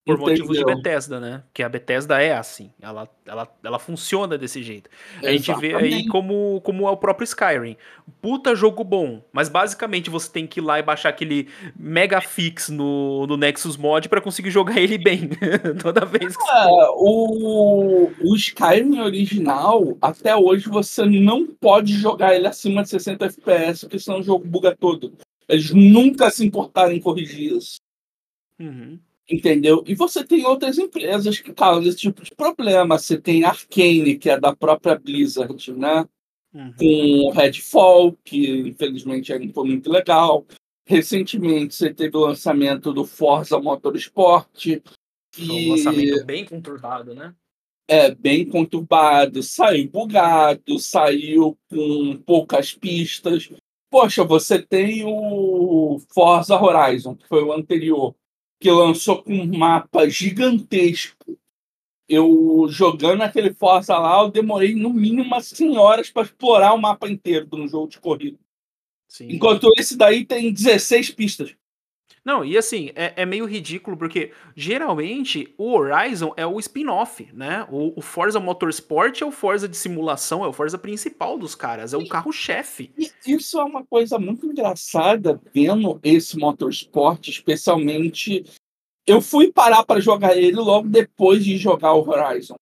Por 0.06 0.16
Entendeu? 0.16 0.32
motivos 0.32 0.58
de 0.58 0.66
Bethesda, 0.66 1.18
né? 1.18 1.44
Que 1.54 1.64
a 1.64 1.70
Bethesda 1.70 2.22
é 2.22 2.34
assim, 2.34 2.70
ela, 2.82 3.08
ela, 3.26 3.48
ela 3.64 3.80
funciona 3.80 4.38
desse 4.38 4.62
jeito. 4.62 4.90
A 5.24 5.32
gente 5.32 5.54
vê 5.56 5.74
aí 5.76 6.06
como, 6.08 6.60
como 6.62 6.86
é 6.86 6.92
o 6.92 6.98
próprio 6.98 7.24
Skyrim. 7.24 7.78
Puta 8.22 8.54
jogo 8.54 8.84
bom, 8.84 9.24
mas 9.32 9.48
basicamente 9.48 10.10
você 10.10 10.30
tem 10.30 10.46
que 10.46 10.60
ir 10.60 10.64
lá 10.64 10.78
e 10.78 10.84
baixar 10.84 11.08
aquele 11.08 11.48
mega 11.74 12.20
fix 12.20 12.68
no, 12.68 13.26
no 13.26 13.38
Nexus 13.38 13.78
Mod 13.78 14.10
para 14.10 14.20
conseguir 14.20 14.52
jogar 14.52 14.78
ele 14.78 14.98
bem. 14.98 15.30
Toda 15.82 16.04
vez 16.04 16.36
que 16.36 16.50
é, 16.50 16.68
o, 16.96 18.12
o 18.22 18.36
Skyrim 18.36 19.00
original, 19.00 19.98
até 20.02 20.36
hoje 20.36 20.68
você 20.68 21.06
não 21.06 21.48
pode 21.48 21.94
jogar 21.94 22.36
ele 22.36 22.48
acima 22.48 22.84
de 22.84 22.90
60 22.90 23.26
FPS, 23.26 23.86
porque 23.86 24.00
senão 24.00 24.20
o 24.20 24.24
jogo 24.24 24.46
buga 24.46 24.76
todo. 24.76 25.14
Eles 25.48 25.72
nunca 25.72 26.30
se 26.30 26.46
importaram 26.46 26.92
em 26.92 27.00
corrigir 27.00 27.54
isso. 27.54 27.78
Uhum. 28.60 29.00
Entendeu? 29.30 29.84
E 29.88 29.96
você 29.96 30.24
tem 30.24 30.46
outras 30.46 30.78
empresas 30.78 31.40
que 31.40 31.54
causam 31.54 31.90
esse 31.90 31.98
tipo 31.98 32.24
de 32.24 32.32
problema. 32.32 32.98
Você 32.98 33.18
tem 33.20 33.44
a 33.44 33.50
Arkane, 33.50 34.18
que 34.18 34.30
é 34.30 34.40
da 34.40 34.56
própria 34.56 34.98
Blizzard, 34.98 35.72
né? 35.72 36.06
Uhum. 36.54 36.74
Com 36.78 37.32
Redfall, 37.32 38.18
que 38.24 38.70
infelizmente 38.70 39.38
não 39.40 39.54
foi 39.54 39.68
muito 39.68 39.90
legal. 39.90 40.46
Recentemente 40.86 41.74
você 41.74 41.94
teve 41.94 42.18
o 42.18 42.22
lançamento 42.22 42.94
do 42.94 43.06
Forza 43.06 43.60
Motorsport. 43.60 44.82
Que... 45.32 45.50
Um 45.50 45.72
lançamento 45.72 46.26
bem 46.26 46.46
conturbado, 46.46 47.16
né? 47.16 47.34
É, 47.88 48.14
bem 48.14 48.46
conturbado. 48.46 49.42
Saiu 49.42 49.90
bugado, 49.90 50.78
saiu 50.80 51.58
com 51.70 52.18
poucas 52.26 52.74
pistas. 52.74 53.50
Poxa, 53.90 54.24
você 54.24 54.62
tem 54.62 55.04
o 55.06 55.98
Forza 56.14 56.62
Horizon, 56.62 57.16
que 57.16 57.28
foi 57.28 57.44
o 57.44 57.54
anterior 57.54 58.14
que 58.64 58.72
lançou 58.72 59.22
com 59.22 59.34
um 59.34 59.58
mapa 59.58 60.10
gigantesco. 60.10 61.38
Eu 62.08 62.66
jogando 62.70 63.22
aquele 63.22 63.54
Forza 63.54 63.98
lá, 63.98 64.22
eu 64.22 64.32
demorei 64.32 64.74
no 64.74 64.90
mínimo 64.90 65.24
umas 65.24 65.48
100 65.48 65.78
horas 65.78 66.10
para 66.10 66.24
explorar 66.24 66.74
o 66.74 66.82
mapa 66.82 67.10
inteiro 67.10 67.46
no 67.52 67.68
jogo 67.68 67.90
de 67.90 68.00
corrida. 68.00 68.40
Sim. 69.06 69.28
Enquanto 69.30 69.70
esse 69.78 69.98
daí 69.98 70.26
tem 70.26 70.52
16 70.52 71.12
pistas. 71.12 71.54
Não, 72.26 72.46
e 72.46 72.58
assim, 72.58 72.90
é, 72.96 73.14
é, 73.18 73.26
meio 73.26 73.46
ridículo, 73.46 73.98
porque 73.98 74.32
geralmente 74.56 75.54
o 75.58 75.74
Horizon 75.74 76.34
é 76.38 76.48
o 76.48 76.58
spin-off, 76.58 77.28
né? 77.34 77.68
O, 77.70 78.00
o, 78.00 78.02
Forza 78.02 78.40
Motorsport 78.40 79.22
é 79.22 79.26
o 79.26 79.32
Forza 79.32 79.68
de 79.68 79.76
simulação, 79.76 80.44
é 80.44 80.48
o 80.48 80.54
Forza 80.54 80.78
principal 80.78 81.38
dos 81.38 81.54
caras, 81.54 81.94
é 81.94 81.98
o 81.98 82.08
carro-chefe. 82.08 82.94
Isso 83.28 83.60
é 83.60 83.64
uma 83.64 83.86
coisa 83.86 84.18
muito 84.18 84.46
engraçada 84.46 85.42
vendo 85.54 86.00
esse 86.02 86.38
Motorsport, 86.38 87.28
especialmente. 87.28 88.46
Eu 89.06 89.20
fui 89.20 89.52
parar 89.52 89.84
para 89.84 90.00
jogar 90.00 90.38
ele 90.38 90.56
logo 90.56 90.88
depois 90.88 91.44
de 91.44 91.58
jogar 91.58 91.94
o 91.94 92.08
Horizon, 92.08 92.56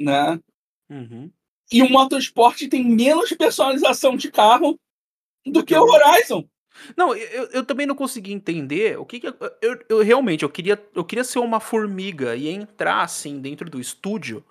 né? 0.00 0.40
Uhum. 0.88 1.30
E 1.70 1.82
o 1.82 1.90
Motorsport 1.90 2.66
tem 2.66 2.82
menos 2.82 3.30
personalização 3.34 4.16
de 4.16 4.30
carro 4.30 4.78
do 5.44 5.62
que 5.62 5.74
o 5.74 5.82
Horizon. 5.82 6.46
Não, 6.96 7.14
eu, 7.14 7.44
eu 7.52 7.64
também 7.64 7.86
não 7.86 7.94
consegui 7.94 8.32
entender 8.32 8.98
o 8.98 9.04
que, 9.04 9.20
que 9.20 9.26
eu, 9.28 9.78
eu, 9.88 10.02
realmente 10.02 10.42
eu 10.42 10.48
queria 10.48 10.82
eu 10.94 11.04
queria 11.04 11.24
ser 11.24 11.38
uma 11.38 11.60
formiga 11.60 12.34
e 12.34 12.48
entrar 12.48 13.02
assim 13.02 13.40
dentro 13.40 13.68
do 13.68 13.80
estúdio 13.80 14.44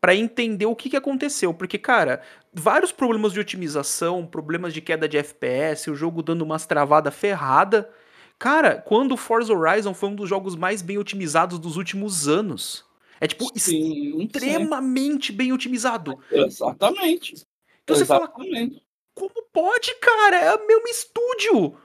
para 0.00 0.14
entender 0.14 0.66
o 0.66 0.76
que, 0.76 0.90
que 0.90 0.96
aconteceu, 0.96 1.54
porque 1.54 1.78
cara, 1.78 2.20
vários 2.52 2.92
problemas 2.92 3.32
de 3.32 3.40
otimização, 3.40 4.26
problemas 4.26 4.74
de 4.74 4.82
queda 4.82 5.08
de 5.08 5.16
FPS, 5.16 5.90
o 5.90 5.94
jogo 5.94 6.22
dando 6.22 6.42
umas 6.42 6.66
travadas 6.66 7.14
ferrada. 7.14 7.90
Cara, 8.38 8.76
quando 8.76 9.12
o 9.12 9.16
Forza 9.16 9.54
Horizon 9.54 9.94
foi 9.94 10.10
um 10.10 10.14
dos 10.14 10.28
jogos 10.28 10.56
mais 10.56 10.82
bem 10.82 10.98
otimizados 10.98 11.58
dos 11.58 11.78
últimos 11.78 12.28
anos. 12.28 12.84
É 13.18 13.26
tipo 13.26 13.46
sim, 13.58 14.20
extremamente 14.20 15.28
sim. 15.28 15.38
bem 15.38 15.52
otimizado. 15.52 16.18
Exatamente. 16.30 17.46
Então 17.82 17.96
Exatamente. 17.96 18.02
você 18.02 18.04
fala, 18.04 18.84
como 19.14 19.42
pode, 19.52 19.94
cara? 19.96 20.36
É 20.36 20.54
o 20.54 20.66
mesmo 20.66 20.88
estúdio. 20.88 21.78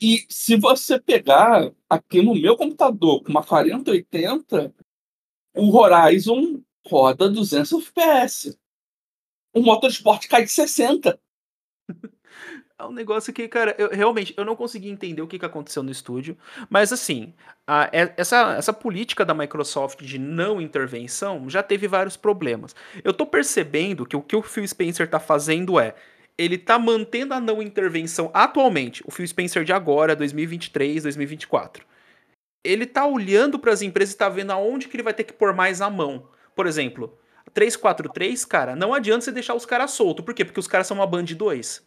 E 0.00 0.26
se 0.28 0.56
você 0.56 0.98
pegar 0.98 1.70
aqui 1.88 2.20
no 2.20 2.34
meu 2.34 2.56
computador 2.56 3.22
com 3.22 3.30
uma 3.30 3.44
4080, 3.44 4.74
o 5.54 5.76
Horizon 5.76 6.60
roda 6.86 7.28
200 7.28 7.72
FPS. 7.72 8.58
O 9.54 9.60
Motorsport 9.60 10.26
cai 10.26 10.44
de 10.44 10.50
60. 10.50 11.18
É 12.76 12.84
um 12.84 12.92
negócio 12.92 13.32
que, 13.32 13.46
cara, 13.46 13.72
eu 13.78 13.88
realmente 13.90 14.34
eu 14.36 14.44
não 14.44 14.56
consegui 14.56 14.90
entender 14.90 15.22
o 15.22 15.28
que, 15.28 15.38
que 15.38 15.44
aconteceu 15.46 15.80
no 15.80 15.92
estúdio. 15.92 16.36
Mas 16.68 16.92
assim, 16.92 17.32
a, 17.64 17.84
é, 17.92 18.12
essa, 18.16 18.56
essa 18.56 18.72
política 18.72 19.24
da 19.24 19.32
Microsoft 19.32 20.02
de 20.02 20.18
não 20.18 20.60
intervenção 20.60 21.48
já 21.48 21.62
teve 21.62 21.86
vários 21.86 22.16
problemas. 22.16 22.74
Eu 23.04 23.14
tô 23.14 23.24
percebendo 23.24 24.04
que 24.04 24.16
o 24.16 24.20
que 24.20 24.34
o 24.34 24.42
Phil 24.42 24.66
Spencer 24.66 25.08
tá 25.08 25.20
fazendo 25.20 25.78
é 25.78 25.94
ele 26.36 26.58
tá 26.58 26.78
mantendo 26.78 27.34
a 27.34 27.40
não 27.40 27.62
intervenção 27.62 28.30
atualmente, 28.34 29.02
o 29.06 29.10
Phil 29.10 29.26
Spencer 29.26 29.64
de 29.64 29.72
agora, 29.72 30.16
2023, 30.16 31.04
2024. 31.04 31.86
Ele 32.62 32.86
tá 32.86 33.06
olhando 33.06 33.58
para 33.58 33.72
as 33.72 33.82
empresas 33.82 34.14
e 34.14 34.18
tá 34.18 34.28
vendo 34.28 34.50
aonde 34.50 34.88
que 34.88 34.96
ele 34.96 35.02
vai 35.02 35.14
ter 35.14 35.24
que 35.24 35.32
pôr 35.32 35.54
mais 35.54 35.80
a 35.80 35.90
mão. 35.90 36.28
Por 36.56 36.66
exemplo, 36.66 37.18
343, 37.52 38.44
cara, 38.44 38.74
não 38.74 38.94
adianta 38.94 39.24
você 39.24 39.32
deixar 39.32 39.54
os 39.54 39.66
caras 39.66 39.92
soltos. 39.92 40.24
Por 40.24 40.34
quê? 40.34 40.44
Porque 40.44 40.60
os 40.60 40.66
caras 40.66 40.86
são 40.86 40.96
uma 40.96 41.06
band 41.06 41.24
de 41.24 41.34
dois. 41.34 41.86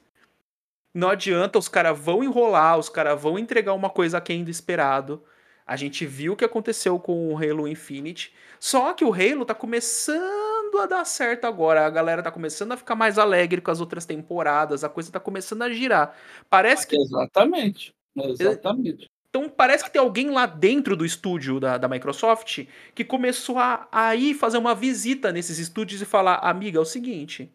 Não 0.94 1.10
adianta, 1.10 1.60
os 1.60 1.68
caras 1.68 1.98
vão 2.00 2.24
enrolar, 2.24 2.78
os 2.78 2.90
caras 2.90 3.22
vão 3.22 3.38
entregar 3.38 3.74
uma 3.74 3.90
coisa 3.90 4.18
aquém 4.18 4.44
do 4.44 4.52
esperado. 4.52 5.24
A 5.66 5.76
gente 5.76 6.06
viu 6.06 6.34
o 6.34 6.36
que 6.36 6.46
aconteceu 6.46 6.98
com 6.98 7.34
o 7.34 7.38
Halo 7.38 7.68
Infinite. 7.68 8.34
Só 8.60 8.94
que 8.94 9.04
o 9.04 9.14
Halo 9.14 9.46
tá 9.46 9.54
começando 9.54 10.57
a 10.80 10.86
dar 10.86 11.06
certo 11.06 11.46
agora. 11.46 11.86
A 11.86 11.90
galera 11.90 12.24
tá 12.24 12.32
começando 12.32 12.72
a 12.72 12.78
ficar 12.78 12.96
mais 12.96 13.18
alegre 13.18 13.62
com 13.62 13.72
as 13.72 13.80
outras 13.80 14.06
temporadas. 14.06 14.84
A 14.84 14.90
coisa 14.90 15.12
tá 15.12 15.20
começando 15.20 15.62
a 15.62 15.70
girar. 15.70 16.16
Parece 16.50 16.88
que. 16.88 16.96
Exatamente. 16.96 17.94
Exatamente. 18.16 19.10
Então 19.30 19.50
parece 19.50 19.84
que 19.84 19.92
tem 19.92 20.02
alguém 20.02 20.30
lá 20.30 20.46
dentro 20.46 20.96
do 20.96 21.06
estúdio 21.06 21.60
da, 21.60 21.78
da 21.78 21.88
Microsoft 21.88 22.66
que 22.96 23.04
começou 23.04 23.60
a, 23.60 23.88
a 23.92 24.16
ir 24.16 24.34
fazer 24.34 24.58
uma 24.58 24.74
visita 24.74 25.32
nesses 25.32 25.60
estúdios 25.60 26.02
e 26.02 26.06
falar: 26.06 26.36
amiga, 26.38 26.80
é 26.80 26.82
o 26.82 26.86
seguinte, 26.86 27.52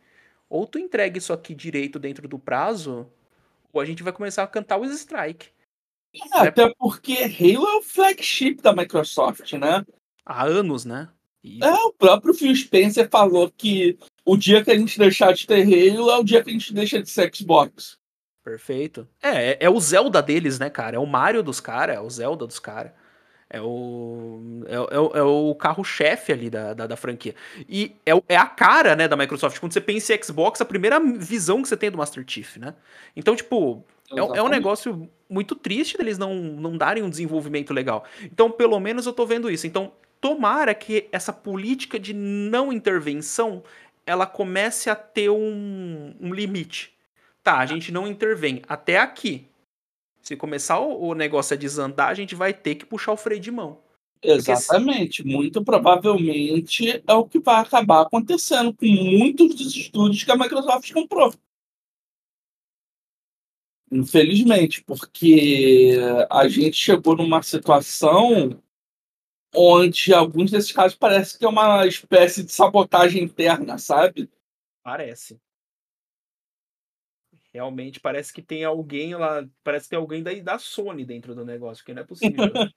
ou 0.49 0.67
tu 0.67 0.79
entrega 0.79 1.19
isso 1.19 1.33
aqui 1.33 1.55
direito 1.55 1.99
dentro 1.99 2.29
do 2.29 2.39
prazo, 2.39 3.11
ou 3.73 3.81
a 3.81 3.85
gente 3.85 4.03
vai 4.03 4.13
começar 4.13 4.43
a 4.43 4.47
cantar 4.47 4.79
os 4.79 4.93
strike. 4.93 5.49
É, 6.15 6.49
até 6.49 6.73
porque 6.79 7.15
Halo 7.15 7.67
é 7.67 7.77
o 7.79 7.83
flagship 7.83 8.57
da 8.63 8.75
Microsoft, 8.75 9.51
né? 9.55 9.85
Há 10.25 10.45
anos, 10.45 10.85
né? 10.85 11.09
E... 11.43 11.63
É, 11.63 11.73
o 11.73 11.93
próprio 11.93 12.35
Phil 12.35 12.55
Spencer 12.55 13.09
falou 13.11 13.51
que 13.57 13.99
o 14.25 14.37
dia 14.37 14.63
que 14.65 14.71
a 14.71 14.79
gente 14.79 14.99
deixar 14.99 15.33
de 15.33 15.47
ter 15.47 15.63
Halo 15.63 16.11
é 16.11 16.19
o 16.19 16.25
dia 16.25 16.43
que 16.43 16.51
a 16.51 16.53
gente 16.53 16.73
deixa 16.73 17.03
de 17.03 17.11
ser 17.11 17.35
Xbox. 17.35 17.99
Perfeito. 18.45 19.09
É, 19.23 19.53
é, 19.53 19.57
é 19.61 19.71
o 19.71 19.79
Zelda 19.79 20.21
deles, 20.23 20.59
né, 20.59 20.69
cara? 20.69 20.97
É 20.97 20.99
o 20.99 21.07
Mario 21.07 21.43
dos 21.43 21.61
caras, 21.61 21.97
é 21.97 22.01
o 22.01 22.11
Zelda 22.11 22.47
dos 22.47 22.59
caras. 22.59 22.93
É 23.49 23.61
o, 23.61 24.63
é, 24.67 24.75
é, 24.75 25.19
é 25.19 25.23
o 25.23 25.55
carro-chefe 25.55 26.33
ali 26.33 26.49
da, 26.49 26.73
da, 26.73 26.87
da, 26.87 26.97
franquia. 26.97 27.35
E 27.69 27.95
é, 28.07 28.13
é 28.31 28.37
a 28.37 28.47
cara, 28.47 28.97
né, 28.97 29.07
da 29.07 29.17
Microsoft. 29.17 29.59
Quando 29.59 29.73
você 29.73 29.81
pensa 29.81 30.15
em 30.15 30.23
Xbox, 30.23 30.61
a 30.63 30.65
primeira 30.65 30.99
visão 30.99 31.61
que 31.61 31.69
você 31.69 31.77
tem 31.77 31.89
é 31.89 31.91
do 31.91 31.99
Master 31.99 32.25
Chief, 32.27 32.57
né? 32.57 32.75
Então, 33.15 33.37
tipo, 33.37 33.85
é, 34.11 34.39
é, 34.39 34.43
um 34.43 34.49
negócio 34.49 35.07
muito 35.29 35.55
triste 35.55 35.99
deles 35.99 36.17
não, 36.17 36.35
não 36.35 36.79
darem 36.79 37.03
um 37.03 37.11
desenvolvimento 37.11 37.75
legal. 37.75 38.05
Então, 38.23 38.51
pelo 38.51 38.81
menos 38.81 39.05
eu 39.05 39.13
tô 39.13 39.27
vendo 39.27 39.51
isso. 39.51 39.67
Então, 39.67 39.93
tomara 40.23 40.73
que 40.73 41.09
essa 41.11 41.33
política 41.33 41.99
de 41.99 42.15
não 42.15 42.73
intervenção 42.73 43.63
ela 44.07 44.25
comece 44.25 44.89
a 44.89 44.95
ter 44.95 45.29
um, 45.29 46.15
um 46.21 46.33
limite. 46.33 46.93
Tá, 47.43 47.59
a 47.59 47.67
gente 47.67 47.91
não 47.91 48.07
intervém 48.07 48.63
até 48.69 48.99
aqui. 48.99 49.49
Se 50.23 50.37
começar 50.37 50.79
o, 50.79 51.09
o 51.09 51.15
negócio 51.15 51.55
a 51.55 51.57
desandar, 51.59 52.09
a 52.09 52.15
gente 52.15 52.37
vai 52.37 52.55
ter 52.55 52.77
que 52.77 52.87
puxar 52.87 53.13
o 53.13 53.17
freio 53.17 53.41
de 53.41 53.51
mão. 53.51 53.81
Exatamente. 54.23 55.27
Muito 55.27 55.65
provavelmente 55.65 57.03
é 57.05 57.15
o 57.15 57.27
que 57.27 57.41
vai 57.41 57.57
acabar 57.57 58.03
acontecendo 58.03 58.73
com 58.73 58.87
muitos 58.87 59.57
dos 59.57 59.75
estúdios 59.75 60.23
que 60.23 60.31
a 60.31 60.37
Microsoft 60.37 60.93
comprou. 60.93 61.35
Infelizmente, 63.91 64.85
porque 64.85 65.97
a 66.31 66.47
gente 66.47 66.77
chegou 66.77 67.17
numa 67.17 67.43
situação 67.43 68.63
onde 69.55 70.13
alguns 70.15 70.51
desses 70.51 70.73
casos 70.73 70.97
parece 70.97 71.39
que 71.39 71.45
é 71.45 71.49
uma 71.49 71.87
espécie 71.87 72.43
de 72.43 72.53
sabotagem 72.53 73.23
interna, 73.23 73.79
sabe? 73.79 74.31
Parece. 74.83 75.41
Realmente 77.53 78.01
parece 78.01 78.33
que 78.33 78.41
tem 78.41 78.65
alguém 78.65 79.15
lá, 79.15 79.47
parece 79.63 79.85
que 79.85 79.91
tem 79.91 79.99
alguém 79.99 80.23
da, 80.23 80.33
da 80.35 80.59
Sony 80.59 81.05
dentro 81.05 81.35
do 81.35 81.45
negócio, 81.45 81.85
que 81.85 81.93
não 81.93 82.03
é 82.03 82.07
possível. 82.07 82.35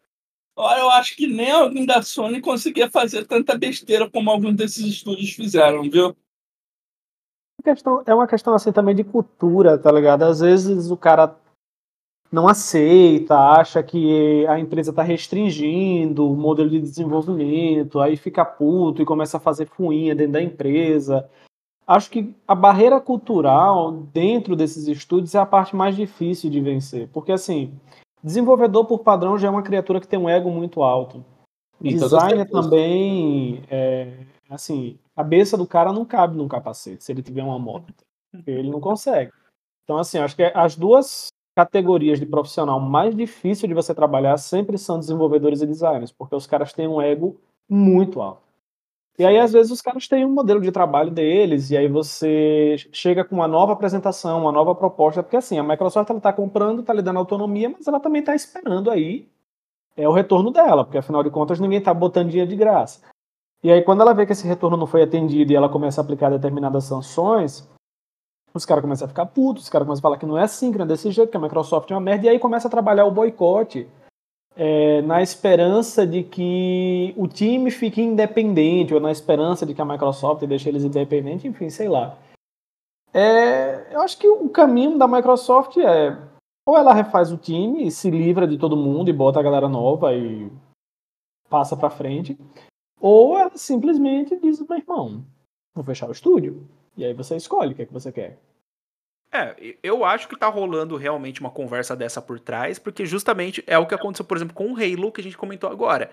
Eu 0.58 0.90
acho 0.92 1.18
que 1.18 1.28
nem 1.28 1.52
alguém 1.52 1.86
da 1.86 2.02
Sony 2.02 2.40
conseguia 2.40 2.90
fazer 2.90 3.26
tanta 3.26 3.58
besteira 3.58 4.10
como 4.10 4.30
alguns 4.30 4.56
desses 4.56 4.86
estúdios 4.86 5.32
fizeram, 5.32 5.84
viu? 5.90 6.16
É 8.06 8.14
uma 8.14 8.28
questão 8.28 8.54
assim 8.54 8.72
também 8.72 8.96
de 8.96 9.04
cultura, 9.04 9.78
tá 9.78 9.92
ligado? 9.92 10.24
Às 10.24 10.40
vezes 10.40 10.90
o 10.92 10.96
cara 10.96 11.28
não 12.36 12.50
aceita, 12.50 13.34
acha 13.34 13.82
que 13.82 14.46
a 14.48 14.60
empresa 14.60 14.90
está 14.90 15.02
restringindo 15.02 16.30
o 16.30 16.36
modelo 16.36 16.70
de 16.70 16.82
desenvolvimento, 16.82 18.02
aí 18.02 18.18
fica 18.18 18.44
puto 18.44 19.02
e 19.02 19.06
começa 19.06 19.38
a 19.38 19.40
fazer 19.40 19.68
fuinha 19.68 20.14
dentro 20.14 20.34
da 20.34 20.42
empresa. 20.42 21.30
Acho 21.88 22.12
que 22.12 22.36
a 22.46 22.54
barreira 22.54 23.00
cultural 23.00 23.94
dentro 24.12 24.54
desses 24.54 24.86
estúdios 24.86 25.34
é 25.34 25.40
a 25.40 25.46
parte 25.46 25.78
mais 25.78 25.96
difícil 25.96 26.50
de 26.50 26.60
vencer, 26.60 27.08
porque 27.14 27.32
assim, 27.32 27.74
desenvolvedor 28.22 28.84
por 28.84 29.00
padrão 29.00 29.38
já 29.38 29.48
é 29.48 29.52
uma 29.52 29.64
criatura 29.64 30.02
que 30.02 30.08
tem 30.08 30.20
um 30.20 30.28
ego 30.28 30.52
muito 30.52 30.84
alto. 30.84 31.24
Designer 31.80 32.50
também, 32.50 33.64
é, 33.70 34.12
assim, 34.50 35.00
a 35.16 35.24
cabeça 35.24 35.56
do 35.56 35.66
cara 35.66 35.94
não 35.94 36.04
cabe 36.04 36.36
num 36.36 36.50
capacete 36.50 37.02
se 37.02 37.14
ele 37.14 37.24
tiver 37.24 37.44
uma 37.44 37.60
moto. 37.60 37.94
Ele 38.46 38.70
não 38.70 38.82
consegue. 38.82 39.32
Então, 39.86 39.98
assim, 39.98 40.18
acho 40.18 40.36
que 40.36 40.44
as 40.44 40.76
duas 40.76 41.30
categorias 41.56 42.20
de 42.20 42.26
profissional 42.26 42.80
mais 42.80 43.16
difícil 43.16 43.68
de 43.68 43.74
você 43.74 43.96
trabalhar 43.96 44.38
sempre 44.38 44.78
são 44.78 45.00
desenvolvedores 45.00 45.62
e 45.62 45.66
designers, 45.66 46.12
porque 46.12 46.36
os 46.36 46.46
caras 46.46 46.74
têm 46.74 46.88
um 46.88 47.02
ego 47.02 47.40
muito 47.70 48.22
alto. 48.22 48.44
E 49.18 49.26
aí, 49.26 49.40
às 49.40 49.54
vezes, 49.54 49.72
os 49.72 49.82
caras 49.82 50.10
têm 50.10 50.26
um 50.26 50.32
modelo 50.32 50.60
de 50.60 50.74
trabalho 50.74 51.10
deles, 51.10 51.72
e 51.72 51.78
aí 51.78 51.88
você 51.88 52.76
chega 52.92 53.24
com 53.24 53.36
uma 53.36 53.48
nova 53.48 53.72
apresentação, 53.72 54.42
uma 54.42 54.52
nova 54.52 54.76
proposta, 54.76 55.24
porque 55.24 55.38
assim, 55.38 55.58
a 55.58 55.64
Microsoft 55.64 56.10
está 56.10 56.34
comprando, 56.34 56.82
está 56.82 56.94
lhe 56.94 57.02
dando 57.02 57.20
autonomia, 57.20 57.70
mas 57.70 57.88
ela 57.88 58.00
também 58.00 58.20
está 58.20 58.36
esperando 58.36 58.92
aí 58.92 59.26
é 59.96 60.08
o 60.08 60.12
retorno 60.12 60.52
dela, 60.52 60.84
porque 60.84 60.98
afinal 60.98 61.24
de 61.24 61.30
contas 61.30 61.60
ninguém 61.60 61.80
está 61.80 61.94
botando 61.94 62.30
dinheiro 62.30 62.50
de 62.50 62.56
graça. 62.56 63.02
E 63.64 63.72
aí, 63.72 63.82
quando 63.82 64.02
ela 64.02 64.14
vê 64.14 64.26
que 64.26 64.34
esse 64.34 64.48
retorno 64.48 64.78
não 64.78 64.86
foi 64.86 65.02
atendido 65.02 65.52
e 65.52 65.56
ela 65.56 65.70
começa 65.70 66.00
a 66.00 66.04
aplicar 66.04 66.30
determinadas 66.30 66.84
sanções, 66.84 67.68
os 68.58 68.66
caras 68.66 68.82
começam 68.82 69.06
a 69.06 69.10
ficar 69.10 69.26
putos, 69.26 69.64
os 69.64 69.70
caras 69.70 69.86
começam 69.86 70.02
a 70.02 70.04
falar 70.04 70.18
que 70.18 70.26
não 70.26 70.38
é 70.38 70.44
assim, 70.44 70.72
que 70.72 70.78
não 70.78 70.86
é 70.86 70.88
desse 70.88 71.12
jeito, 71.12 71.30
que 71.30 71.38
a 71.38 71.40
Microsoft 71.40 71.90
é 71.92 71.94
uma 71.94 72.02
merda, 72.02 72.26
e 72.26 72.30
aí 72.30 72.40
começa 72.40 72.68
a 72.68 72.72
trabalhar 72.72 73.06
o 73.06 73.12
boicote 73.12 73.88
é, 74.56 75.02
na 75.02 75.22
esperança 75.22 76.08
de 76.08 76.24
que 76.24 77.14
o 77.18 77.28
time 77.28 77.70
fique 77.70 78.02
independente, 78.02 78.94
ou 78.94 79.00
na 79.00 79.12
esperança 79.12 79.66
de 79.66 79.74
que 79.74 79.82
a 79.82 79.86
Microsoft 79.86 80.46
deixe 80.46 80.70
eles 80.70 80.84
independentes, 80.84 81.46
enfim, 81.46 81.70
sei 81.70 81.90
lá. 81.90 82.18
É, 83.14 83.94
eu 83.94 84.02
acho 84.02 84.18
que 84.18 84.28
o 84.28 84.50
caminho 84.50 84.98
da 84.98 85.08
Microsoft 85.08 85.78
é 85.78 86.18
ou 86.68 86.76
ela 86.76 86.94
refaz 86.94 87.32
o 87.32 87.38
time 87.38 87.86
e 87.86 87.92
se 87.92 88.10
livra 88.10 88.48
de 88.48 88.58
todo 88.58 88.76
mundo 88.76 89.10
e 89.10 89.14
bota 89.14 89.40
a 89.40 89.44
galera 89.44 89.70
nova 89.70 90.16
e 90.16 90.52
passa 91.48 91.78
para 91.78 91.92
frente, 91.92 92.38
ou 93.00 93.38
ela 93.38 93.56
simplesmente 93.56 94.36
diz, 94.40 94.60
meu 94.68 94.80
irmão, 94.80 95.24
vou 95.76 95.84
fechar 95.84 96.10
o 96.10 96.12
estúdio. 96.12 96.68
E 96.98 97.06
aí 97.06 97.14
você 97.14 97.36
escolhe 97.36 97.74
o 97.74 97.76
que, 97.76 97.82
é 97.82 97.86
que 97.86 97.94
você 97.94 98.12
quer. 98.12 98.38
É, 99.32 99.76
eu 99.84 100.06
acho 100.06 100.30
que 100.30 100.38
tá 100.38 100.48
rolando 100.48 100.96
realmente 100.96 101.42
uma 101.42 101.50
conversa 101.50 101.96
dessa 101.96 102.22
por 102.22 102.40
trás, 102.40 102.80
porque 102.80 103.06
justamente 103.06 103.64
é 103.68 103.78
o 103.78 103.86
que 103.86 103.94
aconteceu, 103.94 104.24
por 104.24 104.38
exemplo, 104.38 104.56
com 104.56 104.72
o 104.72 104.76
Halo 104.78 105.12
que 105.12 105.20
a 105.20 105.24
gente 105.24 105.38
comentou 105.38 105.70
agora. 105.70 106.10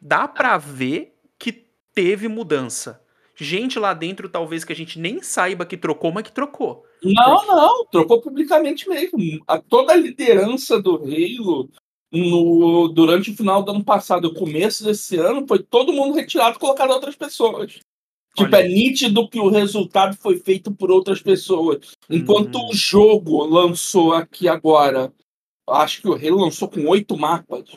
Dá 0.00 0.28
para 0.28 0.58
ver 0.58 1.16
que 1.38 1.64
teve 1.94 2.28
mudança. 2.28 3.02
Gente 3.34 3.78
lá 3.78 3.94
dentro, 3.94 4.28
talvez 4.28 4.64
que 4.64 4.72
a 4.72 4.76
gente 4.76 4.98
nem 4.98 5.22
saiba 5.22 5.64
que 5.64 5.76
trocou, 5.76 6.12
mas 6.12 6.24
que 6.24 6.32
trocou. 6.32 6.84
Não, 7.02 7.36
porque... 7.36 7.52
não, 7.52 7.86
trocou 7.86 8.20
publicamente 8.20 8.88
mesmo. 8.88 9.42
A, 9.46 9.58
toda 9.58 9.92
a 9.92 9.96
liderança 9.96 10.82
do 10.82 10.96
Halo 10.96 11.70
no, 12.12 12.88
durante 12.88 13.30
o 13.30 13.36
final 13.36 13.62
do 13.62 13.70
ano 13.70 13.84
passado 13.84 14.26
e 14.26 14.30
o 14.30 14.34
começo 14.34 14.84
desse 14.84 15.16
ano 15.16 15.46
foi 15.46 15.60
todo 15.62 15.92
mundo 15.92 16.16
retirado 16.16 16.56
e 16.56 16.60
colocado 16.60 16.90
outras 16.90 17.16
pessoas. 17.16 17.80
Tipo, 18.44 18.56
é 18.56 18.68
nítido 18.68 19.28
que 19.28 19.40
o 19.40 19.48
resultado 19.48 20.16
foi 20.16 20.38
feito 20.38 20.70
por 20.72 20.90
outras 20.90 21.20
pessoas. 21.20 21.96
Enquanto 22.08 22.58
hum. 22.58 22.68
o 22.70 22.74
jogo 22.74 23.44
lançou 23.44 24.12
aqui 24.12 24.48
agora, 24.48 25.12
acho 25.68 26.02
que 26.02 26.08
o 26.08 26.14
Halo 26.14 26.40
lançou 26.40 26.68
com 26.68 26.86
oito 26.86 27.16
mapas. 27.16 27.70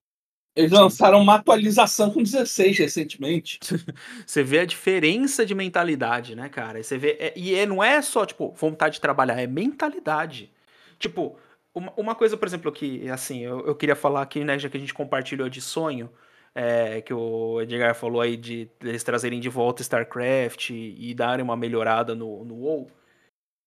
Eles 0.55 0.71
lançaram 0.71 1.21
uma 1.21 1.35
atualização 1.35 2.11
com 2.11 2.21
16 2.21 2.77
recentemente. 2.77 3.57
Você 4.25 4.43
vê 4.43 4.59
a 4.59 4.65
diferença 4.65 5.45
de 5.45 5.55
mentalidade, 5.55 6.35
né, 6.35 6.49
cara? 6.49 6.83
Você 6.83 6.97
vê. 6.97 7.17
É, 7.19 7.33
e 7.37 7.55
é, 7.55 7.65
não 7.65 7.81
é 7.81 8.01
só, 8.01 8.25
tipo, 8.25 8.51
vontade 8.51 8.95
de 8.95 9.01
trabalhar, 9.01 9.39
é 9.39 9.47
mentalidade. 9.47 10.51
Tipo, 10.99 11.37
uma, 11.73 11.93
uma 11.95 12.15
coisa, 12.15 12.35
por 12.35 12.47
exemplo, 12.47 12.71
que, 12.71 13.09
assim, 13.09 13.39
eu, 13.39 13.65
eu 13.65 13.75
queria 13.75 13.95
falar 13.95 14.21
aqui, 14.21 14.43
né, 14.43 14.59
já 14.59 14.69
que 14.69 14.75
a 14.75 14.79
gente 14.79 14.93
compartilhou 14.93 15.47
de 15.47 15.61
sonho 15.61 16.09
é, 16.53 17.01
que 17.01 17.13
o 17.13 17.61
Edgar 17.61 17.95
falou 17.95 18.21
aí 18.21 18.35
de 18.35 18.69
eles 18.81 19.03
trazerem 19.03 19.39
de 19.39 19.49
volta 19.49 19.81
StarCraft 19.81 20.69
e, 20.69 21.11
e 21.11 21.13
darem 21.13 21.43
uma 21.43 21.55
melhorada 21.55 22.13
no, 22.13 22.43
no 22.43 22.55
WoW. 22.55 22.91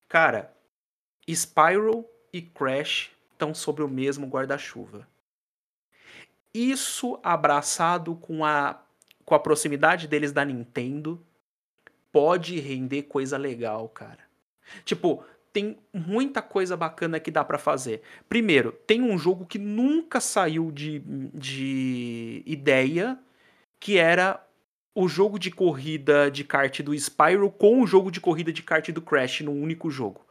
Cara, 0.09 0.53
Spyro 1.29 2.05
e 2.33 2.43
Crash 2.43 3.11
estão 3.33 3.55
sobre 3.55 3.83
o 3.83 3.89
mesmo 3.89 4.27
guarda-chuva. 4.27 5.09
Isso 6.53 7.19
abraçado 7.23 8.15
com 8.15 8.45
a, 8.45 8.81
com 9.25 9.35
a 9.35 9.41
proximidade 9.41 10.07
deles 10.07 10.33
da 10.33 10.45
Nintendo 10.45 11.21
pode 12.13 12.61
render 12.61 13.03
coisa 13.05 13.37
legal, 13.37 13.89
cara. 13.89 14.21
Tipo, 14.85 15.25
tem 15.55 15.79
muita 15.93 16.43
coisa 16.43 16.77
bacana 16.77 17.21
que 17.21 17.31
dá 17.31 17.45
para 17.45 17.59
fazer. 17.59 18.03
Primeiro, 18.29 18.73
tem 18.73 19.01
um 19.01 19.17
jogo 19.17 19.47
que 19.47 19.57
nunca 19.57 20.21
saiu 20.21 20.73
de, 20.73 20.99
de 21.33 22.43
ideia, 22.45 23.17
que 23.79 23.97
era 23.97 24.45
o 24.93 25.07
jogo 25.07 25.39
de 25.39 25.53
corrida 25.53 26.29
de 26.29 26.43
kart 26.43 26.81
do 26.83 26.93
Spyro 26.93 27.49
com 27.53 27.81
o 27.81 27.87
jogo 27.87 28.11
de 28.11 28.21
corrida 28.21 28.53
de 28.53 28.65
kart 28.65 28.91
do 28.91 29.01
Crash 29.01 29.43
no 29.43 29.53
único 29.53 29.89
jogo. 29.91 30.27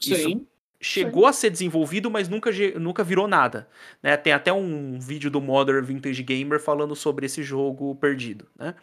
Sim. 0.00 0.14
Isso 0.14 0.46
chegou 0.80 1.22
Sim. 1.22 1.28
a 1.28 1.32
ser 1.32 1.50
desenvolvido, 1.50 2.10
mas 2.10 2.28
nunca, 2.28 2.50
nunca 2.80 3.04
virou 3.04 3.28
nada. 3.28 3.68
Né? 4.02 4.16
Tem 4.16 4.32
até 4.32 4.52
um 4.52 4.98
vídeo 4.98 5.30
do 5.30 5.40
Modern 5.40 5.84
Vintage 5.84 6.22
Gamer 6.24 6.58
falando 6.58 6.96
sobre 6.96 7.26
esse 7.26 7.44
jogo 7.44 7.94
perdido. 7.94 8.48
Né? 8.58 8.74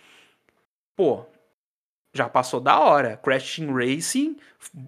Pô, 0.95 1.25
já 2.17 2.27
passou 2.27 2.59
da 2.59 2.79
hora. 2.79 3.17
Crash 3.17 3.55
Team 3.55 3.73
Racing 3.73 4.35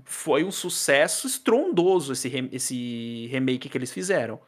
foi 0.04 0.44
um 0.44 0.52
sucesso 0.52 1.28
estrondoso 1.28 2.13
esse, 2.13 2.50
esse 2.52 3.28
remake 3.28 3.70
que 3.70 3.78
eles 3.78 3.92
fizeram. 3.92 4.39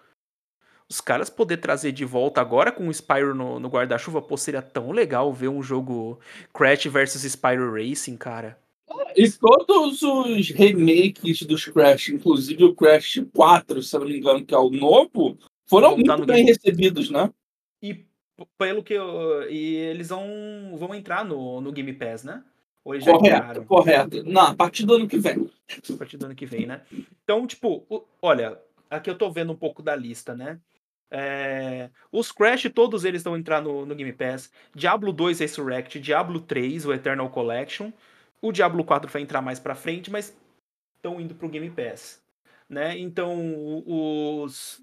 os 0.89 0.99
caras 0.99 1.29
poder 1.29 1.57
trazer 1.57 1.91
de 1.91 2.03
volta 2.03 2.41
agora 2.41 2.71
com 2.71 2.87
o 2.87 2.93
Spyro 2.93 3.33
no, 3.33 3.59
no 3.59 3.69
guarda-chuva, 3.69 4.21
pô, 4.21 4.35
seria 4.35 4.61
tão 4.61 4.91
legal 4.91 5.31
ver 5.31 5.47
um 5.47 5.61
jogo 5.61 6.19
Crash 6.53 6.85
versus 6.87 7.23
Spyro 7.23 7.73
Racing, 7.73 8.17
cara. 8.17 8.59
E 9.15 9.29
todos 9.31 10.01
os 10.01 10.49
remakes 10.49 11.43
dos 11.43 11.65
Crash, 11.65 12.09
inclusive 12.09 12.63
o 12.63 12.75
Crash 12.75 13.23
4, 13.33 13.81
se 13.81 13.95
eu 13.95 14.01
não 14.01 14.07
me 14.07 14.17
engano, 14.17 14.45
que 14.45 14.53
é 14.53 14.57
o 14.57 14.69
novo, 14.69 15.37
foram 15.65 15.95
muito 15.95 16.25
bem 16.25 16.45
game... 16.45 16.49
recebidos, 16.49 17.09
né? 17.09 17.29
E 17.81 18.05
pelo 18.57 18.83
que 18.83 18.93
eu, 18.93 19.49
e 19.49 19.75
eles 19.75 20.09
vão, 20.09 20.75
vão 20.77 20.95
entrar 20.95 21.23
no, 21.23 21.61
no 21.61 21.71
Game 21.71 21.93
Pass, 21.93 22.23
né? 22.23 22.43
Ou 22.83 22.95
eles 22.95 23.05
correto, 23.05 23.25
já 23.25 23.37
entraram? 23.37 23.65
correto. 23.65 24.23
Não, 24.23 24.41
a 24.41 24.55
partir 24.55 24.85
do 24.85 24.95
ano 24.95 25.07
que 25.07 25.17
vem. 25.17 25.49
A 25.93 25.97
partir 25.97 26.17
do 26.17 26.25
ano 26.25 26.35
que 26.35 26.45
vem, 26.45 26.65
né? 26.65 26.81
Então, 27.23 27.45
tipo, 27.45 28.07
olha, 28.21 28.59
aqui 28.89 29.09
eu 29.09 29.17
tô 29.17 29.31
vendo 29.31 29.53
um 29.53 29.55
pouco 29.55 29.83
da 29.83 29.95
lista, 29.95 30.35
né? 30.35 30.59
É, 31.13 31.89
os 32.09 32.31
Crash, 32.31 32.71
todos 32.73 33.03
eles 33.03 33.21
vão 33.21 33.37
entrar 33.37 33.61
no, 33.61 33.85
no 33.85 33.93
Game 33.93 34.13
Pass. 34.13 34.49
Diablo 34.73 35.11
2 35.11 35.39
Resurrect, 35.39 35.99
Diablo 35.99 36.39
3, 36.39 36.85
o 36.85 36.93
Eternal 36.93 37.29
Collection. 37.29 37.91
O 38.41 38.51
Diablo 38.51 38.83
4 38.83 39.11
vai 39.11 39.21
entrar 39.21 39.41
mais 39.41 39.59
pra 39.59 39.75
frente, 39.75 40.09
mas 40.09 40.35
estão 40.95 41.19
indo 41.19 41.35
pro 41.35 41.49
Game 41.49 41.69
Pass. 41.69 42.23
Né? 42.69 42.97
Então, 42.97 43.83
os. 43.85 44.81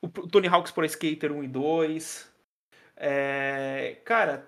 O 0.00 0.08
Tony 0.08 0.46
Hawk's 0.46 0.70
Pro 0.70 0.84
Skater 0.84 1.32
1 1.32 1.44
e 1.44 1.48
2. 1.48 2.32
É, 2.98 3.96
cara, 4.04 4.46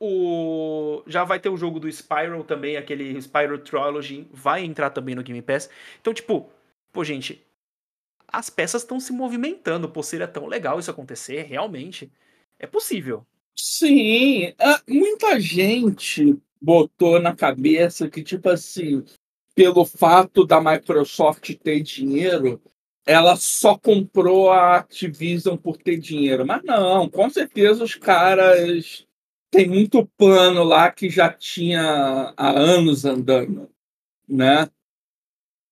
o 0.00 1.02
já 1.06 1.24
vai 1.24 1.38
ter 1.40 1.48
o 1.48 1.56
jogo 1.56 1.80
do 1.80 1.90
Spyro 1.90 2.44
também, 2.44 2.76
aquele 2.76 3.20
Spyro 3.20 3.58
Trilogy, 3.58 4.28
vai 4.32 4.64
entrar 4.64 4.90
também 4.90 5.14
no 5.14 5.22
Game 5.22 5.40
Pass. 5.42 5.70
Então, 6.00 6.12
tipo, 6.12 6.50
pô, 6.92 7.04
gente, 7.04 7.44
as 8.28 8.50
peças 8.50 8.82
estão 8.82 8.98
se 8.98 9.12
movimentando. 9.12 9.88
Pô, 9.88 10.02
seria 10.02 10.28
tão 10.28 10.46
legal 10.46 10.78
isso 10.78 10.90
acontecer, 10.90 11.42
realmente. 11.42 12.10
É 12.58 12.66
possível. 12.66 13.24
Sim, 13.56 14.52
muita 14.88 15.38
gente 15.38 16.36
botou 16.60 17.20
na 17.20 17.34
cabeça 17.34 18.08
que, 18.08 18.22
tipo 18.22 18.48
assim, 18.48 19.04
pelo 19.54 19.84
fato 19.84 20.44
da 20.44 20.60
Microsoft 20.60 21.54
ter 21.62 21.80
dinheiro, 21.80 22.60
ela 23.06 23.36
só 23.36 23.78
comprou 23.78 24.50
a 24.50 24.76
Activision 24.76 25.56
por 25.56 25.76
ter 25.76 25.98
dinheiro. 25.98 26.44
Mas 26.44 26.62
não, 26.64 27.08
com 27.08 27.30
certeza 27.30 27.84
os 27.84 27.94
caras 27.94 29.06
têm 29.54 29.68
muito 29.68 30.04
plano 30.16 30.64
lá 30.64 30.90
que 30.90 31.08
já 31.08 31.32
tinha 31.32 32.34
há 32.36 32.50
anos 32.50 33.04
andando, 33.04 33.70
né? 34.28 34.68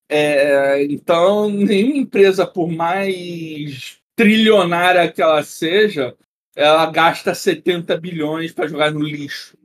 É, 0.08 0.84
então, 0.84 1.50
nenhuma 1.50 1.96
empresa, 1.96 2.46
por 2.46 2.70
mais 2.70 4.00
trilionária 4.14 5.10
que 5.10 5.20
ela 5.20 5.42
seja, 5.42 6.16
ela 6.54 6.88
gasta 6.92 7.34
70 7.34 7.96
bilhões 7.96 8.52
para 8.52 8.68
jogar 8.68 8.92
no 8.92 9.02
lixo. 9.02 9.58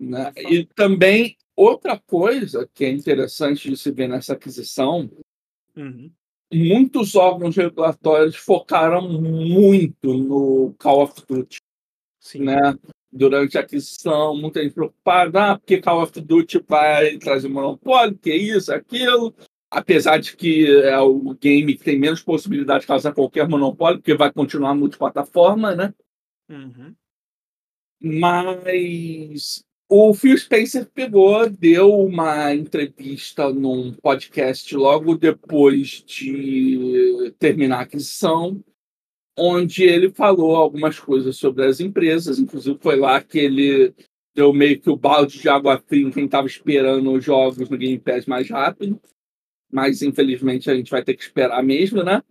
Né? 0.00 0.32
E 0.36 0.64
também 0.64 1.36
outra 1.54 1.96
coisa 1.96 2.68
que 2.74 2.84
é 2.84 2.90
interessante 2.90 3.70
de 3.70 3.76
se 3.76 3.92
ver 3.92 4.08
nessa 4.08 4.32
aquisição, 4.32 5.08
uhum. 5.76 6.10
Muitos 6.52 7.14
órgãos 7.14 7.56
regulatórios 7.56 8.36
focaram 8.36 9.08
muito 9.08 10.14
no 10.14 10.74
Call 10.78 11.02
of 11.02 11.14
Duty. 11.26 11.58
Sim. 12.20 12.44
Né? 12.44 12.56
Durante 13.10 13.58
a 13.58 13.60
aquisição, 13.60 14.36
muita 14.36 14.62
gente 14.62 14.74
preocupada, 14.74 15.52
ah, 15.52 15.58
porque 15.58 15.80
Call 15.80 16.02
of 16.02 16.20
Duty 16.20 16.64
vai 16.66 17.18
trazer 17.18 17.48
monopólio, 17.48 18.18
que 18.18 18.34
isso, 18.34 18.72
aquilo. 18.72 19.34
Apesar 19.70 20.18
de 20.18 20.36
que 20.36 20.70
é 20.82 20.98
o 20.98 21.34
game 21.34 21.74
que 21.74 21.84
tem 21.84 21.98
menos 21.98 22.22
possibilidade 22.22 22.82
de 22.82 22.86
causar 22.86 23.12
qualquer 23.12 23.48
monopólio, 23.48 23.98
porque 23.98 24.14
vai 24.14 24.30
continuar 24.30 24.74
multiplataforma, 24.74 25.74
né? 25.74 25.94
Uhum. 26.48 26.94
Mas 28.02 29.64
o 29.94 30.14
Phil 30.14 30.38
Spencer 30.38 30.88
pegou, 30.90 31.50
deu 31.50 31.92
uma 31.92 32.54
entrevista 32.54 33.52
num 33.52 33.92
podcast 33.92 34.74
logo 34.74 35.18
depois 35.18 36.02
de 36.02 37.30
terminar 37.38 37.80
a 37.80 37.82
aquisição, 37.82 38.64
onde 39.38 39.82
ele 39.82 40.10
falou 40.10 40.56
algumas 40.56 40.98
coisas 40.98 41.36
sobre 41.36 41.66
as 41.66 41.78
empresas, 41.78 42.38
inclusive 42.38 42.78
foi 42.80 42.96
lá 42.96 43.22
que 43.22 43.38
ele 43.38 43.94
deu 44.34 44.50
meio 44.54 44.80
que 44.80 44.88
o 44.88 44.96
balde 44.96 45.38
de 45.38 45.48
água 45.50 45.78
fria 45.86 46.06
em 46.06 46.10
quem 46.10 46.24
estava 46.24 46.46
esperando 46.46 47.12
os 47.12 47.22
jogos 47.22 47.68
no 47.68 47.76
Game 47.76 47.98
Pass 47.98 48.24
mais 48.24 48.48
rápido, 48.48 48.98
mas 49.70 50.00
infelizmente 50.00 50.70
a 50.70 50.74
gente 50.74 50.90
vai 50.90 51.04
ter 51.04 51.14
que 51.14 51.22
esperar 51.22 51.62
mesmo, 51.62 52.02
né? 52.02 52.22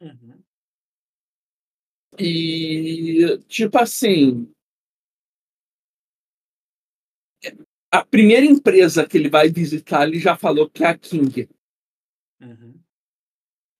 Uhum. 0.00 0.38
E, 2.18 3.38
tipo 3.46 3.76
assim, 3.76 4.48
a 7.94 8.04
primeira 8.04 8.44
empresa 8.44 9.06
que 9.06 9.16
ele 9.16 9.30
vai 9.30 9.48
visitar, 9.48 10.08
ele 10.08 10.18
já 10.18 10.36
falou 10.36 10.68
que 10.68 10.82
é 10.82 10.88
a 10.88 10.98
King. 10.98 11.48
Uhum. 12.40 12.80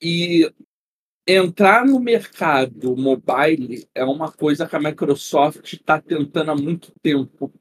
E 0.00 0.48
entrar 1.26 1.84
no 1.84 1.98
mercado 1.98 2.96
mobile 2.96 3.88
é 3.92 4.04
uma 4.04 4.30
coisa 4.30 4.68
que 4.68 4.76
a 4.76 4.80
Microsoft 4.80 5.72
está 5.72 6.00
tentando 6.00 6.52
há 6.52 6.54
muito 6.54 6.92
tempo. 7.02 7.52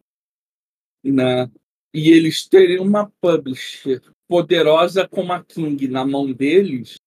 Né? 1.03 1.49
E 1.91 2.11
eles 2.11 2.47
terem 2.47 2.79
uma 2.79 3.09
publisher 3.19 3.99
poderosa 4.27 5.07
como 5.07 5.33
a 5.33 5.43
King 5.43 5.87
na 5.87 6.05
mão 6.05 6.31
deles 6.31 6.97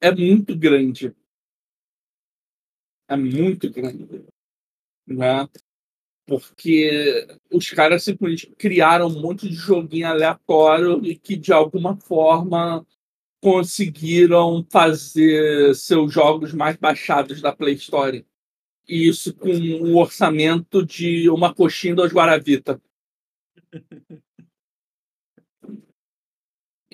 é 0.00 0.14
muito 0.14 0.56
grande. 0.56 1.12
É 3.08 3.16
muito 3.16 3.68
grande. 3.72 4.24
Né? 5.04 5.48
Porque 6.26 7.26
os 7.52 7.70
caras 7.70 8.04
simplesmente 8.04 8.46
criaram 8.56 9.08
um 9.08 9.20
monte 9.20 9.48
de 9.48 9.54
joguinho 9.54 10.06
aleatório 10.06 11.04
e 11.04 11.16
que 11.16 11.36
de 11.36 11.52
alguma 11.52 11.96
forma 11.96 12.86
conseguiram 13.40 14.64
fazer 14.70 15.74
seus 15.74 16.12
jogos 16.12 16.52
mais 16.52 16.76
baixados 16.76 17.40
da 17.40 17.54
Play 17.54 17.74
Store. 17.74 18.24
E 18.88 19.08
isso 19.08 19.34
com 19.34 19.50
um 19.50 19.96
orçamento 19.96 20.84
de 20.84 21.28
uma 21.28 21.54
coxinha 21.54 21.94
dos 21.94 22.12
Guaravita. 22.12 22.80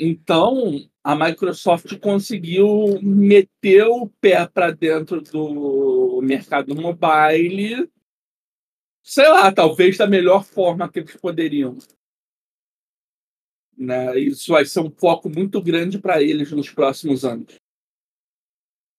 Então, 0.00 0.88
a 1.02 1.16
Microsoft 1.16 1.98
conseguiu 1.98 3.00
meter 3.02 3.84
o 3.84 4.08
pé 4.20 4.46
para 4.46 4.70
dentro 4.70 5.20
do 5.20 6.20
mercado 6.22 6.72
mobile 6.72 7.90
sei 9.08 9.26
lá, 9.26 9.50
talvez 9.50 9.96
da 9.96 10.06
melhor 10.06 10.44
forma 10.44 10.86
que 10.86 10.98
eles 10.98 11.16
poderiam. 11.16 11.78
Né? 13.76 14.18
Isso 14.18 14.52
vai 14.52 14.66
ser 14.66 14.80
um 14.80 14.90
foco 14.90 15.30
muito 15.30 15.62
grande 15.62 15.98
para 15.98 16.22
eles 16.22 16.52
nos 16.52 16.68
próximos 16.68 17.24
anos. 17.24 17.54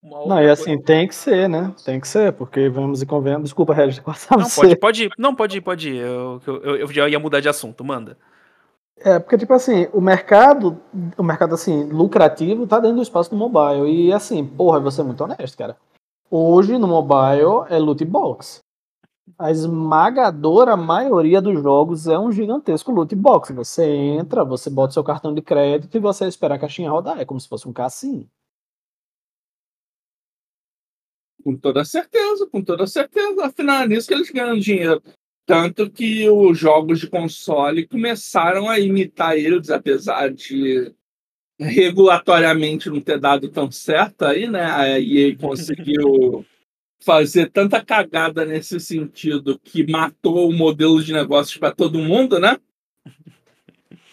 Não, 0.02 0.42
e 0.42 0.50
assim, 0.50 0.82
tem 0.82 1.08
que 1.08 1.14
ser, 1.14 1.48
né? 1.48 1.76
Tem 1.86 2.00
que 2.00 2.08
ser, 2.08 2.34
porque 2.34 2.70
vamos 2.70 3.02
e 3.02 3.06
convenhamos. 3.06 3.50
Desculpa, 3.50 3.74
Regis, 3.74 4.02
não, 4.32 4.50
pode, 4.50 4.76
pode 4.78 5.04
ir. 5.04 5.12
Não, 5.18 5.36
pode 5.36 5.58
ir, 5.58 5.62
pode 5.62 5.90
ir. 5.90 5.98
Eu, 5.98 6.42
eu, 6.48 6.76
eu 6.78 6.88
já 6.88 7.08
ia 7.08 7.20
mudar 7.20 7.42
de 7.42 7.50
assunto, 7.50 7.84
manda. 7.84 8.18
É, 8.98 9.20
porque, 9.20 9.38
tipo 9.38 9.54
assim, 9.54 9.88
o 9.94 10.02
mercado, 10.02 10.82
o 11.18 11.24
mercado, 11.24 11.54
assim, 11.54 11.84
lucrativo 11.84 12.66
tá 12.66 12.80
dentro 12.80 12.98
do 12.98 13.04
espaço 13.04 13.30
do 13.30 13.36
mobile. 13.36 13.88
E, 13.92 14.12
assim, 14.12 14.44
porra, 14.44 14.80
vou 14.80 14.90
ser 14.90 15.04
muito 15.04 15.24
honesto, 15.24 15.58
cara. 15.58 15.78
Hoje, 16.32 16.78
no 16.78 16.88
mobile, 16.88 17.68
é 17.70 17.78
loot 17.78 18.04
box 18.06 18.62
a 19.38 19.52
esmagadora 19.52 20.76
maioria 20.78 21.42
dos 21.42 21.62
jogos 21.62 22.08
é 22.08 22.18
um 22.18 22.32
gigantesco 22.32 22.92
loot 22.92 23.16
box. 23.16 23.54
Você 23.54 23.86
entra, 23.86 24.44
você 24.44 24.70
bota 24.70 24.94
seu 24.94 25.04
cartão 25.04 25.34
de 25.34 25.42
crédito 25.42 25.96
e 25.96 26.00
você 26.00 26.28
espera 26.28 26.56
a 26.56 26.60
caixinha 26.60 26.90
rodar. 26.90 27.20
É 27.20 27.26
como 27.26 27.40
se 27.40 27.48
fosse 27.48 27.68
um 27.68 27.74
cassino. 27.74 28.30
Com 31.44 31.56
toda 31.56 31.86
certeza, 31.86 32.48
com 32.48 32.62
toda 32.64 32.86
certeza. 32.86 33.46
Afinal, 33.46 33.84
é 33.84 33.88
nisso 33.88 34.08
que 34.08 34.14
eles 34.14 34.30
ganham 34.30 34.58
dinheiro. 34.58 35.02
Tanto 35.46 35.90
que 35.90 36.30
os 36.30 36.58
jogos 36.58 37.00
de 37.00 37.10
console 37.10 37.88
começaram 37.88 38.70
a 38.70 38.80
imitar 38.80 39.36
eles, 39.36 39.70
apesar 39.70 40.32
de 40.32 40.94
regulatoriamente 41.60 42.90
não 42.90 43.02
ter 43.02 43.20
dado 43.20 43.50
tão 43.50 43.70
certo 43.72 44.26
aí, 44.26 44.48
né? 44.48 44.64
A 44.64 45.00
EA 45.00 45.36
conseguiu 45.38 46.46
fazer 47.00 47.50
tanta 47.50 47.84
cagada 47.84 48.46
nesse 48.46 48.80
sentido 48.80 49.60
que 49.60 49.90
matou 49.90 50.50
o 50.50 50.54
modelo 50.54 51.04
de 51.04 51.14
negócios 51.14 51.58
para 51.58 51.74
todo 51.74 52.00
mundo, 52.00 52.40
né? 52.40 52.58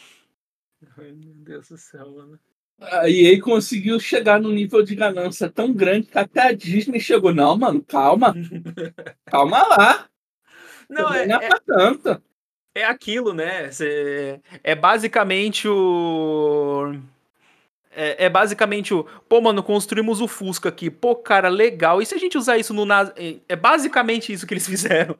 Ai, 0.99 1.13
meu 1.13 1.35
Deus 1.35 1.69
do 1.69 1.77
céu, 1.77 2.11
mano. 2.11 2.39
A 2.79 3.09
EA 3.09 3.41
conseguiu 3.41 3.99
chegar 3.99 4.39
num 4.41 4.53
nível 4.53 4.83
de 4.83 4.95
ganância 4.95 5.49
tão 5.51 5.73
grande 5.73 6.09
que 6.09 6.19
até 6.19 6.49
a 6.49 6.53
Disney 6.53 7.01
chegou. 7.01 7.33
Não, 7.35 7.57
mano, 7.57 7.83
calma. 7.83 8.35
calma 9.25 9.67
lá. 9.67 10.07
Não, 10.89 11.13
é, 11.13 11.27
não 11.27 11.41
é, 11.41 11.47
é, 11.47 11.51
tanto. 11.67 12.23
é 12.75 12.85
aquilo, 12.85 13.33
né? 13.33 13.71
É 14.63 14.75
basicamente 14.75 15.67
o 15.67 16.93
É, 17.99 18.27
é, 18.27 18.29
basicamente 18.29 18.93
o. 18.93 19.05
Pô, 19.27 19.41
mano, 19.41 19.63
construímos 19.63 20.21
o 20.21 20.29
Fusca 20.29 20.69
aqui. 20.69 20.91
Pô, 20.91 21.17
cara, 21.17 21.49
legal. 21.49 22.03
E 22.03 22.07
se 22.07 22.15
a 22.15 22.19
gente 22.19 22.37
usar 22.37 22.59
isso 22.59 22.75
no. 22.75 22.87
É, 23.17 23.37
é 23.49 23.57
basicamente 23.57 24.31
isso 24.31 24.47
que 24.47 24.53
eles 24.53 24.67
fizeram. 24.69 25.17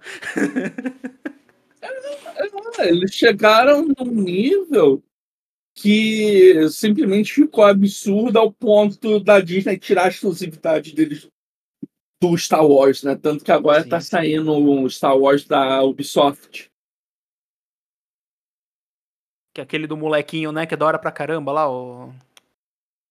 É, 2.79 2.89
eles 2.91 3.15
chegaram 3.15 3.89
num 3.99 4.13
nível 4.13 5.03
que 5.75 6.69
simplesmente 6.69 7.33
ficou 7.33 7.65
absurdo 7.65 8.39
ao 8.39 8.53
ponto 8.53 9.21
da 9.21 9.41
Disney 9.41 9.79
tirar 9.79 10.05
a 10.05 10.09
exclusividade 10.09 10.93
deles 10.93 11.27
do 12.21 12.37
Star 12.37 12.67
Wars, 12.67 13.03
né? 13.03 13.17
Tanto 13.17 13.43
que 13.43 13.53
agora 13.53 13.85
Sim. 13.85 13.89
tá 13.89 14.01
saindo 14.03 14.53
o 14.53 14.89
Star 14.91 15.17
Wars 15.17 15.47
da 15.47 15.83
Ubisoft. 15.83 16.71
Que 19.55 19.63
é 19.63 19.65
aquele 19.65 19.87
do 19.87 19.97
molequinho, 19.97 20.53
né? 20.53 20.67
Que 20.67 20.75
é 20.75 20.77
da 20.77 20.85
hora 20.85 20.99
pra 20.99 21.11
caramba 21.11 21.53
lá, 21.53 21.71
o. 21.71 22.13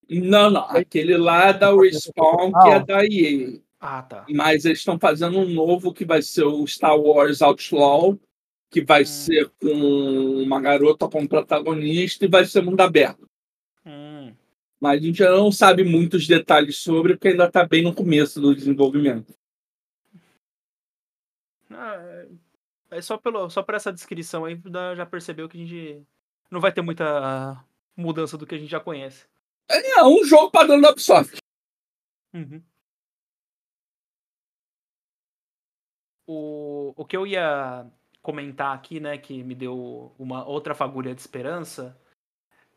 Não, 0.10 0.50
não. 0.50 0.64
Aquele 0.70 1.18
lá 1.18 1.50
é 1.50 1.54
da 1.54 1.74
Respawn, 1.74 2.52
que 2.52 2.70
é 2.70 2.80
da 2.80 3.06
EA. 3.06 3.60
Ah, 3.80 4.02
tá. 4.02 4.26
Mas 4.30 4.66
eles 4.66 4.80
estão 4.80 4.98
fazendo 4.98 5.38
um 5.38 5.50
novo 5.50 5.94
que 5.94 6.06
vai 6.06 6.22
ser 6.22 6.44
o 6.44 6.66
Star 6.66 6.98
Wars 6.98 7.42
Outlaw, 7.42 8.20
que 8.70 8.84
vai 8.84 9.04
hum. 9.04 9.06
ser 9.06 9.52
com 9.62 10.42
uma 10.42 10.60
garota 10.60 11.08
como 11.08 11.30
protagonista 11.30 12.26
e 12.26 12.28
vai 12.28 12.46
ser 12.46 12.62
mundo 12.62 12.82
aberto. 12.82 13.30
Hum. 13.86 14.34
Mas 14.80 15.02
a 15.02 15.06
gente 15.06 15.18
já 15.20 15.32
não 15.32 15.52
sabe 15.52 15.84
muitos 15.84 16.28
detalhes 16.28 16.78
sobre, 16.78 17.14
porque 17.14 17.30
ainda 17.30 17.46
está 17.46 17.66
bem 17.66 17.84
no 17.84 17.94
começo 17.94 18.42
do 18.42 18.56
desenvolvimento. 18.56 19.34
Ah, 21.70 22.26
é 22.92 23.02
só, 23.02 23.18
pelo, 23.18 23.50
só 23.50 23.62
por 23.62 23.76
essa 23.76 23.92
descrição 23.92 24.46
aí 24.46 24.60
já 24.96 25.06
percebeu 25.06 25.50
que 25.50 25.58
a 25.58 25.60
gente 25.60 26.04
não 26.50 26.60
vai 26.60 26.72
ter 26.72 26.82
muita 26.82 27.64
mudança 27.96 28.38
do 28.38 28.46
que 28.46 28.56
a 28.56 28.58
gente 28.58 28.70
já 28.70 28.80
conhece. 28.80 29.28
É, 29.70 30.04
um 30.04 30.24
jogo 30.24 30.52
padrão 30.52 30.80
da 30.80 30.92
Ubisoft. 30.92 31.38
Uhum. 32.34 32.62
O, 36.28 36.94
o 36.96 37.06
que 37.06 37.16
eu 37.16 37.26
ia 37.26 37.86
comentar 38.22 38.76
aqui, 38.76 39.00
né, 39.00 39.18
que 39.18 39.44
me 39.44 39.54
deu 39.54 40.14
uma 40.18 40.44
outra 40.46 40.74
fagulha 40.74 41.14
de 41.14 41.22
esperança, 41.22 41.98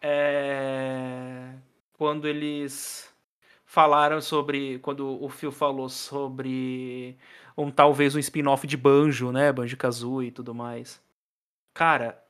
é 0.01 1.55
quando 1.94 2.29
eles 2.29 3.12
falaram 3.64 4.20
sobre, 4.20 4.79
quando 4.79 5.22
o 5.22 5.29
Phil 5.29 5.51
falou 5.51 5.88
sobre 5.88 7.18
um 7.57 7.70
talvez 7.70 8.14
um 8.14 8.18
spin-off 8.18 8.66
de 8.66 8.77
Banjo, 8.77 9.33
né, 9.33 9.53
Banjo 9.53 9.77
Kazooie 9.77 10.29
e 10.29 10.33
tudo 10.33 10.55
mais. 10.55 11.03
Cara, 11.74 12.22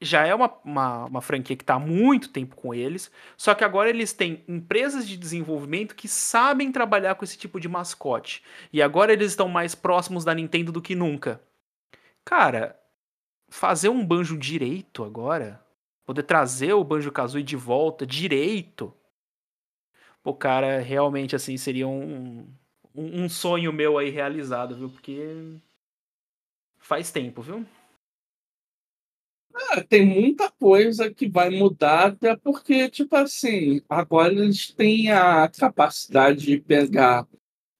já 0.00 0.26
é 0.26 0.34
uma, 0.34 0.52
uma, 0.64 1.04
uma, 1.06 1.20
franquia 1.20 1.56
que 1.56 1.62
está 1.62 1.74
há 1.74 1.78
muito 1.78 2.28
tempo 2.28 2.54
com 2.54 2.72
eles, 2.72 3.10
só 3.36 3.54
que 3.54 3.64
agora 3.64 3.90
eles 3.90 4.12
têm 4.12 4.44
empresas 4.46 5.06
de 5.06 5.16
desenvolvimento 5.16 5.96
que 5.96 6.06
sabem 6.06 6.70
trabalhar 6.70 7.16
com 7.16 7.24
esse 7.24 7.36
tipo 7.36 7.58
de 7.58 7.68
mascote. 7.68 8.42
E 8.72 8.80
agora 8.80 9.12
eles 9.12 9.32
estão 9.32 9.48
mais 9.48 9.74
próximos 9.74 10.24
da 10.24 10.34
Nintendo 10.34 10.70
do 10.70 10.82
que 10.82 10.94
nunca. 10.94 11.40
Cara, 12.24 12.78
fazer 13.48 13.88
um 13.88 14.04
banjo 14.04 14.38
direito 14.38 15.02
agora, 15.02 15.60
poder 16.04 16.22
trazer 16.22 16.74
o 16.74 16.84
Banjo 16.84 17.10
Kazooie 17.10 17.42
de 17.42 17.56
volta 17.56 18.06
direito, 18.06 18.94
pô, 20.22 20.32
cara, 20.32 20.78
realmente 20.80 21.34
assim 21.34 21.56
seria 21.56 21.88
um, 21.88 22.46
um, 22.94 23.24
um 23.24 23.28
sonho 23.28 23.72
meu 23.72 23.98
aí 23.98 24.10
realizado, 24.10 24.76
viu? 24.76 24.90
Porque 24.90 25.58
faz 26.78 27.10
tempo, 27.10 27.42
viu? 27.42 27.66
É, 29.72 29.80
tem 29.82 30.06
muita 30.06 30.50
coisa 30.52 31.12
que 31.12 31.28
vai 31.28 31.50
mudar, 31.50 32.08
até 32.08 32.36
porque, 32.36 32.88
tipo 32.88 33.16
assim, 33.16 33.80
agora 33.88 34.32
eles 34.32 34.72
têm 34.72 35.10
a 35.10 35.48
capacidade 35.48 36.46
de 36.46 36.60
pegar 36.60 37.26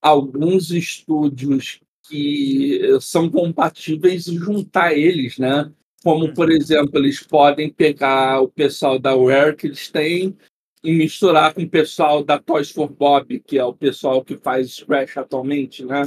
alguns 0.03 0.71
estúdios 0.71 1.81
que 2.09 2.81
são 3.01 3.31
compatíveis 3.31 4.27
e 4.27 4.37
juntar 4.37 4.95
eles, 4.95 5.39
né? 5.39 5.71
Como, 6.03 6.27
uhum. 6.27 6.35
por 6.35 6.51
exemplo, 6.51 6.99
eles 6.99 7.23
podem 7.23 7.71
pegar 7.71 8.41
o 8.41 8.49
pessoal 8.49 8.99
da 8.99 9.15
Rare 9.15 9.57
que 9.57 9.67
eles 9.67 9.89
têm 9.91 10.37
e 10.83 10.93
misturar 10.93 11.53
com 11.53 11.63
o 11.63 11.69
pessoal 11.69 12.25
da 12.25 12.39
Toys 12.39 12.71
for 12.71 12.89
Bob, 12.89 13.41
que 13.41 13.59
é 13.59 13.65
o 13.65 13.75
pessoal 13.75 14.25
que 14.25 14.37
faz 14.37 14.75
Scratch 14.75 15.17
atualmente, 15.17 15.85
né? 15.85 16.03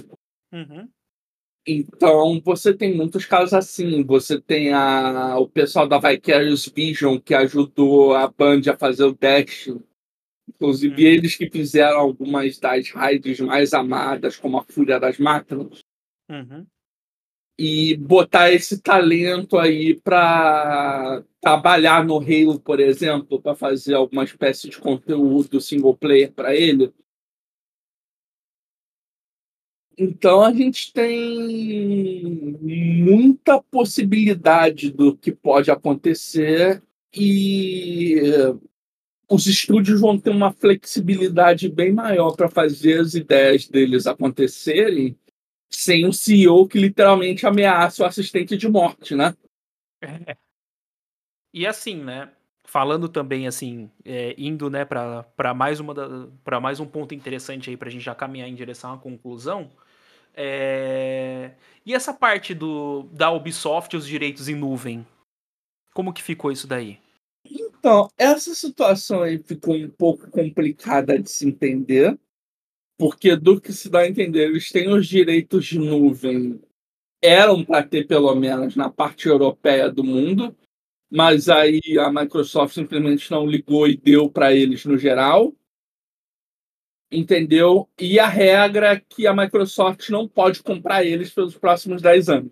Uhum. 0.51 0.87
Então, 1.65 2.41
você 2.43 2.73
tem 2.73 2.95
muitos 2.95 3.25
casos 3.25 3.53
assim. 3.53 4.03
Você 4.03 4.39
tem 4.41 4.73
a, 4.73 5.37
o 5.37 5.47
pessoal 5.47 5.87
da 5.87 5.99
Vicarious 5.99 6.67
Vision, 6.67 7.19
que 7.19 7.33
ajudou 7.33 8.15
a 8.15 8.27
Band 8.27 8.61
a 8.71 8.77
fazer 8.77 9.03
o 9.03 9.13
Dash. 9.13 9.69
Inclusive, 10.49 11.03
uhum. 11.03 11.09
eles 11.09 11.35
que 11.35 11.49
fizeram 11.49 11.99
algumas 11.99 12.57
das 12.59 12.89
raids 12.91 13.39
mais 13.39 13.73
amadas, 13.73 14.37
como 14.37 14.57
a 14.57 14.63
Fúria 14.63 14.99
das 14.99 15.17
Máquinas. 15.17 15.83
Uhum. 16.29 16.65
E 17.59 17.95
botar 17.95 18.51
esse 18.51 18.81
talento 18.81 19.57
aí 19.57 19.99
para 19.99 21.23
trabalhar 21.39 22.03
no 22.03 22.17
Halo, 22.17 22.59
por 22.59 22.79
exemplo, 22.79 23.39
para 23.39 23.55
fazer 23.55 23.93
alguma 23.93 24.23
espécie 24.23 24.67
de 24.67 24.79
conteúdo 24.79 25.61
single 25.61 25.95
player 25.95 26.31
para 26.31 26.55
ele. 26.55 26.91
Então 29.97 30.41
a 30.41 30.53
gente 30.53 30.93
tem 30.93 32.57
muita 32.61 33.61
possibilidade 33.61 34.91
do 34.91 35.15
que 35.15 35.31
pode 35.31 35.69
acontecer 35.69 36.81
e 37.13 38.19
os 39.29 39.47
estúdios 39.47 40.01
vão 40.01 40.19
ter 40.19 40.29
uma 40.29 40.51
flexibilidade 40.51 41.69
bem 41.69 41.91
maior 41.91 42.35
para 42.35 42.49
fazer 42.49 42.99
as 42.99 43.13
ideias 43.13 43.67
deles 43.67 44.07
acontecerem 44.07 45.17
sem 45.69 46.05
um 46.05 46.11
CEO 46.11 46.67
que 46.67 46.77
literalmente 46.77 47.47
ameaça 47.47 48.03
o 48.03 48.05
assistente 48.05 48.57
de 48.57 48.67
morte, 48.67 49.15
né? 49.15 49.33
É. 50.01 50.35
E 51.53 51.65
assim, 51.65 51.95
né? 51.95 52.29
Falando 52.65 53.07
também 53.09 53.47
assim, 53.47 53.89
é, 54.05 54.35
indo 54.37 54.69
né 54.69 54.85
para 54.85 55.53
mais 55.53 55.79
uma 55.79 55.93
para 56.43 56.59
mais 56.59 56.79
um 56.79 56.85
ponto 56.85 57.13
interessante 57.13 57.69
aí 57.69 57.77
para 57.77 57.89
a 57.89 57.91
gente 57.91 58.03
já 58.03 58.15
caminhar 58.15 58.47
em 58.47 58.55
direção 58.55 58.93
à 58.93 58.97
conclusão, 58.97 59.69
é... 60.35 61.51
E 61.85 61.93
essa 61.93 62.13
parte 62.13 62.53
do 62.53 63.03
da 63.11 63.31
Ubisoft, 63.31 63.95
os 63.95 64.05
direitos 64.05 64.47
em 64.47 64.55
nuvem, 64.55 65.05
como 65.93 66.13
que 66.13 66.21
ficou 66.21 66.51
isso 66.51 66.67
daí? 66.67 66.99
Então, 67.43 68.09
essa 68.17 68.53
situação 68.53 69.23
aí 69.23 69.39
ficou 69.39 69.75
um 69.75 69.89
pouco 69.89 70.29
complicada 70.29 71.17
de 71.17 71.29
se 71.29 71.47
entender, 71.47 72.17
porque 72.97 73.35
do 73.35 73.59
que 73.59 73.73
se 73.73 73.89
dá 73.89 74.01
a 74.01 74.07
entender, 74.07 74.49
eles 74.49 74.71
têm 74.71 74.89
os 74.89 75.07
direitos 75.07 75.65
de 75.65 75.79
nuvem, 75.79 76.61
eram 77.21 77.63
para 77.65 77.83
ter 77.83 78.05
pelo 78.05 78.33
menos 78.35 78.75
na 78.75 78.89
parte 78.89 79.27
europeia 79.27 79.91
do 79.91 80.03
mundo, 80.03 80.55
mas 81.11 81.49
aí 81.49 81.81
a 81.99 82.11
Microsoft 82.11 82.75
simplesmente 82.75 83.29
não 83.31 83.45
ligou 83.45 83.87
e 83.87 83.97
deu 83.97 84.29
para 84.29 84.53
eles 84.53 84.85
no 84.85 84.97
geral 84.97 85.53
entendeu? 87.11 87.89
E 87.99 88.19
a 88.19 88.27
regra 88.27 88.93
é 88.93 88.99
que 88.99 89.27
a 89.27 89.35
Microsoft 89.35 90.09
não 90.09 90.27
pode 90.27 90.63
comprar 90.63 91.03
eles 91.03 91.31
pelos 91.31 91.57
próximos 91.57 92.01
10 92.01 92.29
anos. 92.29 92.51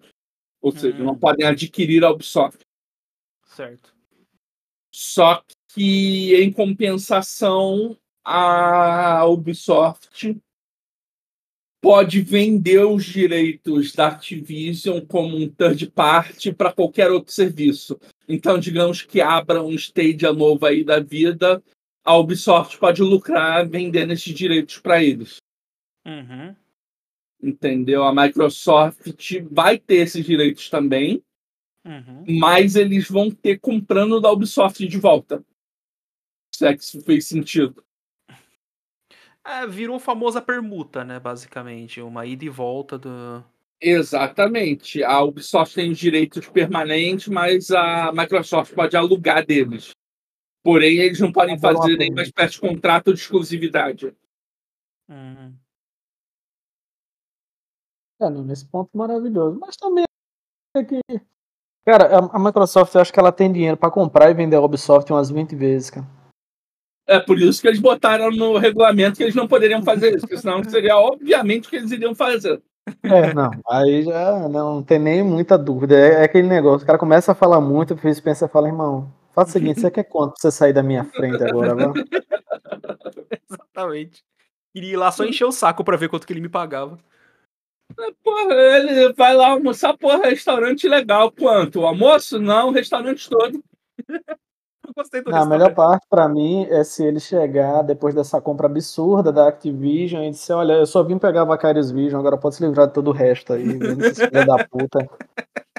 Ou 0.61 0.71
seja, 0.71 0.97
não 0.97 1.13
hum. 1.13 1.19
podem 1.19 1.45
adquirir 1.45 2.03
a 2.03 2.11
Ubisoft. 2.11 2.59
Certo. 3.45 3.95
Só 4.93 5.41
que, 5.73 6.35
em 6.35 6.51
compensação, 6.51 7.97
a 8.23 9.25
Ubisoft 9.25 10.35
pode 11.81 12.21
vender 12.21 12.85
os 12.85 13.05
direitos 13.05 13.93
da 13.93 14.07
Activision 14.07 14.99
como 14.99 15.37
um 15.37 15.47
third 15.47 15.89
party 15.91 16.51
para 16.51 16.73
qualquer 16.73 17.09
outro 17.09 17.31
serviço. 17.31 17.97
Então, 18.27 18.59
digamos 18.59 19.01
que 19.01 19.21
abra 19.21 19.63
um 19.63 19.73
Stadia 19.73 20.33
novo 20.33 20.65
aí 20.65 20.83
da 20.83 20.99
vida 20.99 21.63
a 22.03 22.15
Ubisoft 22.17 22.77
pode 22.77 23.01
lucrar 23.01 23.67
vendendo 23.67 24.13
esses 24.13 24.33
direitos 24.33 24.79
para 24.79 25.03
eles. 25.03 25.37
Uhum. 26.05 26.55
Entendeu? 27.41 28.03
A 28.03 28.13
Microsoft 28.13 29.31
vai 29.49 29.77
ter 29.77 29.97
esses 29.97 30.25
direitos 30.25 30.69
também, 30.69 31.23
uhum. 31.85 32.25
mas 32.39 32.75
eles 32.75 33.09
vão 33.09 33.31
ter 33.31 33.59
comprando 33.59 34.19
da 34.19 34.31
Ubisoft 34.31 34.85
de 34.85 34.97
volta. 34.97 35.43
Se 36.53 36.65
é 36.65 36.75
que 36.75 36.83
isso 36.83 37.01
fez 37.01 37.27
sentido. 37.27 37.83
É, 39.45 39.65
virou 39.65 39.95
a 39.95 39.99
famosa 39.99 40.41
permuta, 40.41 41.03
né? 41.03 41.19
Basicamente, 41.19 42.01
uma 42.01 42.25
ida 42.25 42.43
e 42.43 42.49
volta 42.49 42.97
do. 42.97 43.43
Exatamente. 43.81 45.01
A 45.03 45.21
Ubisoft 45.21 45.73
tem 45.73 45.91
os 45.91 45.97
direitos 45.97 46.47
permanentes, 46.49 47.29
mas 47.29 47.71
a 47.71 48.11
Microsoft 48.11 48.73
pode 48.73 48.97
alugar 48.97 49.45
deles. 49.45 49.91
Porém, 50.63 50.97
eles 50.97 51.19
não 51.19 51.31
podem 51.31 51.57
fazer 51.57 51.97
nenhuma 51.97 52.21
espécie 52.21 52.53
de 52.53 52.61
contrato 52.61 53.13
de 53.13 53.19
exclusividade. 53.19 54.15
Uhum. 55.09 55.55
É, 58.21 58.29
nesse 58.29 58.65
ponto 58.65 58.89
maravilhoso. 58.95 59.57
Mas 59.59 59.77
também 59.77 60.03
é 60.75 60.83
que. 60.83 60.99
Cara, 61.85 62.19
a 62.31 62.39
Microsoft, 62.39 62.93
eu 62.93 63.01
acho 63.01 63.11
que 63.11 63.19
ela 63.19 63.31
tem 63.31 63.51
dinheiro 63.51 63.77
para 63.77 63.89
comprar 63.89 64.29
e 64.29 64.33
vender 64.33 64.57
a 64.57 64.61
Ubisoft 64.61 65.11
umas 65.11 65.29
20 65.29 65.55
vezes, 65.55 65.89
cara. 65.89 66.05
É 67.07 67.19
por 67.19 67.39
isso 67.39 67.59
que 67.59 67.67
eles 67.67 67.79
botaram 67.79 68.29
no 68.29 68.57
regulamento 68.57 69.17
que 69.17 69.23
eles 69.23 69.33
não 69.33 69.47
poderiam 69.47 69.81
fazer 69.81 70.09
isso, 70.09 70.19
porque 70.19 70.37
senão 70.37 70.63
seria 70.63 70.95
obviamente 70.95 71.65
o 71.65 71.69
que 71.71 71.77
eles 71.77 71.89
iriam 71.89 72.13
fazer. 72.13 72.61
É, 73.03 73.33
não, 73.33 73.49
aí 73.67 74.03
já 74.03 74.47
não 74.47 74.83
tem 74.83 74.99
nem 74.99 75.23
muita 75.23 75.57
dúvida. 75.57 75.97
É, 75.97 76.21
é 76.21 76.23
aquele 76.23 76.47
negócio, 76.47 76.83
o 76.83 76.85
cara 76.85 76.99
começa 76.99 77.31
a 77.31 77.35
falar 77.35 77.59
muito, 77.59 77.95
o 77.95 77.97
Felipe 77.97 78.21
pensa 78.21 78.45
e 78.45 78.49
fala, 78.49 78.67
irmão, 78.67 79.11
faz 79.33 79.49
o 79.49 79.51
seguinte, 79.51 79.81
você 79.81 79.91
quer 79.91 80.03
quanto 80.03 80.33
pra 80.33 80.41
você 80.41 80.51
sair 80.51 80.73
da 80.73 80.83
minha 80.83 81.03
frente 81.03 81.43
agora, 81.43 81.75
vai? 81.75 81.87
Exatamente. 83.49 84.23
Iria 84.73 84.93
ir 84.93 84.97
lá 84.97 85.11
só 85.11 85.25
encher 85.25 85.45
o 85.45 85.51
saco 85.51 85.83
pra 85.83 85.97
ver 85.97 86.09
quanto 86.09 86.27
que 86.27 86.33
ele 86.33 86.41
me 86.41 86.49
pagava. 86.49 86.97
Porra, 88.23 88.53
ele 88.53 89.13
vai 89.13 89.35
lá 89.35 89.49
almoçar, 89.49 89.97
porra, 89.97 90.29
restaurante 90.29 90.87
legal. 90.87 91.31
Quanto? 91.31 91.81
O 91.81 91.85
almoço? 91.85 92.39
Não, 92.39 92.69
o 92.69 92.71
restaurante 92.71 93.29
todo. 93.29 93.63
Gostei 94.95 95.21
do 95.21 95.31
Não, 95.31 95.43
a 95.43 95.45
melhor 95.45 95.73
parte 95.73 96.05
para 96.09 96.27
mim 96.27 96.65
é 96.69 96.83
se 96.83 97.03
ele 97.03 97.19
chegar 97.19 97.83
depois 97.83 98.15
dessa 98.15 98.41
compra 98.41 98.67
absurda 98.67 99.31
da 99.31 99.47
Activision 99.47 100.23
e 100.23 100.31
disser, 100.31 100.55
olha, 100.55 100.73
eu 100.73 100.85
só 100.85 101.03
vim 101.03 101.17
pegar 101.17 101.45
Vicarious 101.45 101.91
Vision, 101.91 102.19
agora 102.19 102.37
pode 102.37 102.55
se 102.55 102.65
livrar 102.65 102.87
de 102.87 102.93
todo 102.93 103.09
o 103.09 103.13
resto 103.13 103.53
aí, 103.53 103.65
filha 103.67 104.45
da 104.45 104.67
puta. 104.67 105.07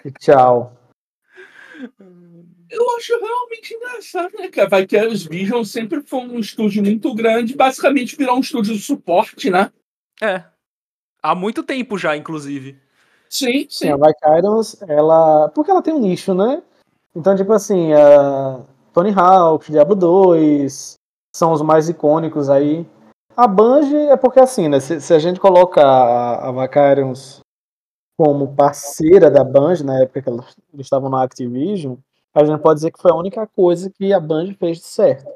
E 0.04 0.12
tchau. 0.12 0.72
Eu 2.70 2.96
acho 2.96 3.18
realmente 3.18 3.74
engraçado, 3.74 4.32
né, 4.38 4.48
cara? 4.48 4.80
Vicarious 4.80 5.24
Vision 5.24 5.64
sempre 5.64 6.00
foi 6.02 6.20
um 6.20 6.38
estúdio 6.38 6.82
muito 6.84 7.12
grande, 7.14 7.56
basicamente 7.56 8.16
virou 8.16 8.36
um 8.36 8.40
estúdio 8.40 8.74
de 8.74 8.80
suporte, 8.80 9.50
né? 9.50 9.72
É. 10.22 10.44
Há 11.22 11.34
muito 11.34 11.62
tempo 11.62 11.98
já, 11.98 12.16
inclusive. 12.16 12.78
Sim, 13.28 13.60
sim. 13.62 13.66
sim 13.70 13.88
a 13.90 13.96
Vicarious, 13.96 14.80
ela. 14.82 15.48
Porque 15.50 15.70
ela 15.70 15.82
tem 15.82 15.92
um 15.92 16.00
nicho, 16.00 16.32
né? 16.34 16.62
Então, 17.14 17.34
tipo 17.34 17.52
assim, 17.52 17.92
a 17.92 18.64
Tony 18.92 19.12
Hawk, 19.14 19.70
Diablo 19.70 19.96
2, 19.96 20.94
são 21.34 21.52
os 21.52 21.62
mais 21.62 21.88
icônicos 21.88 22.48
aí. 22.48 22.86
A 23.36 23.46
Bungie 23.46 24.08
é 24.08 24.16
porque 24.16 24.40
assim, 24.40 24.68
né? 24.68 24.80
Se, 24.80 25.00
se 25.00 25.14
a 25.14 25.18
gente 25.18 25.40
coloca 25.40 25.82
a, 25.82 26.48
a 26.48 26.52
Vicarious 26.52 27.40
como 28.18 28.54
parceira 28.54 29.30
da 29.30 29.42
Bungie, 29.42 29.84
na 29.84 30.02
época 30.02 30.22
que 30.22 30.30
eles 30.30 30.46
estavam 30.86 31.08
na 31.08 31.22
Activision, 31.22 31.96
a 32.34 32.44
gente 32.44 32.60
pode 32.60 32.76
dizer 32.76 32.90
que 32.90 33.00
foi 33.00 33.10
a 33.10 33.16
única 33.16 33.46
coisa 33.46 33.90
que 33.90 34.12
a 34.12 34.20
Bungie 34.20 34.54
fez 34.54 34.78
de 34.78 34.84
certo. 34.84 35.30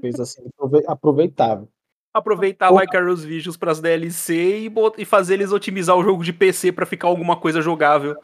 Fez 0.00 0.20
assim, 0.20 0.42
aproveitável. 0.86 1.68
Aproveitar 2.12 2.72
o 2.72 2.78
Vicarious 2.78 3.24
Visions 3.24 3.56
para 3.56 3.72
as 3.72 3.80
DLC 3.80 4.66
e, 4.66 4.72
e 4.98 5.04
fazer 5.04 5.34
eles 5.34 5.50
otimizar 5.50 5.96
o 5.96 6.02
jogo 6.02 6.22
de 6.22 6.32
PC 6.32 6.70
para 6.70 6.86
ficar 6.86 7.08
alguma 7.08 7.36
coisa 7.36 7.60
jogável. 7.60 8.16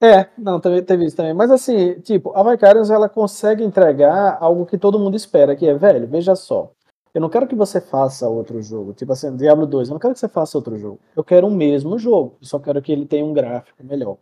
É, 0.00 0.28
não, 0.38 0.60
teve, 0.60 0.82
teve 0.82 1.04
isso 1.04 1.16
também. 1.16 1.34
Mas 1.34 1.50
assim, 1.50 2.00
tipo, 2.00 2.32
a 2.36 2.48
Vicarious 2.48 2.90
ela 2.90 3.08
consegue 3.08 3.64
entregar 3.64 4.38
algo 4.40 4.64
que 4.64 4.78
todo 4.78 4.98
mundo 4.98 5.16
espera, 5.16 5.56
que 5.56 5.66
é, 5.66 5.74
velho, 5.74 6.06
veja 6.06 6.36
só. 6.36 6.72
Eu 7.12 7.20
não 7.20 7.28
quero 7.28 7.48
que 7.48 7.56
você 7.56 7.80
faça 7.80 8.28
outro 8.28 8.62
jogo. 8.62 8.92
Tipo 8.92 9.12
assim, 9.12 9.34
Diablo 9.36 9.66
2, 9.66 9.88
eu 9.88 9.94
não 9.94 9.98
quero 9.98 10.14
que 10.14 10.20
você 10.20 10.28
faça 10.28 10.56
outro 10.56 10.76
jogo. 10.76 11.00
Eu 11.16 11.24
quero 11.24 11.48
o 11.48 11.50
mesmo 11.50 11.98
jogo. 11.98 12.36
Eu 12.40 12.46
só 12.46 12.60
quero 12.60 12.80
que 12.80 12.92
ele 12.92 13.06
tenha 13.06 13.24
um 13.24 13.32
gráfico 13.32 13.82
melhor. 13.82 14.18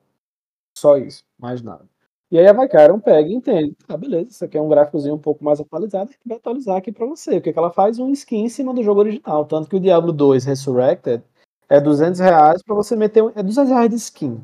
Só 0.79 0.97
isso, 0.97 1.25
mais 1.39 1.61
nada. 1.61 1.85
E 2.31 2.39
aí 2.39 2.47
a 2.47 2.53
Vicarion 2.53 2.99
pega 2.99 3.29
e 3.29 3.35
entende. 3.35 3.77
Ah, 3.89 3.97
beleza, 3.97 4.31
isso 4.31 4.45
aqui 4.45 4.59
é 4.59 4.61
um 4.61 4.69
gráficozinho 4.69 5.15
um 5.15 5.19
pouco 5.19 5.45
mais 5.45 5.61
atualizado, 5.61 6.11
a 6.11 6.29
vai 6.29 6.37
atualizar 6.39 6.77
aqui 6.77 6.91
pra 6.91 7.07
você. 7.07 7.37
O 7.39 7.41
que, 7.43 7.53
que 7.53 7.59
ela 7.59 7.71
faz? 7.71 7.99
Um 7.99 8.11
skin 8.13 8.45
em 8.45 8.49
cima 8.49 8.75
do 8.75 8.83
jogo 8.83 9.01
original. 9.01 9.45
Tanto 9.45 9.69
que 9.69 9.77
o 9.77 9.81
Diablo 9.81 10.13
2 10.13 10.45
Resurrected 10.45 11.23
é 11.69 11.81
200 11.81 12.21
reais 12.21 12.63
pra 12.63 12.75
você 12.75 12.97
meter 12.97 13.23
um... 13.23 13.31
É 13.35 13.43
200 13.43 13.71
reais 13.71 13.91
de 13.91 13.97
skin 13.97 14.41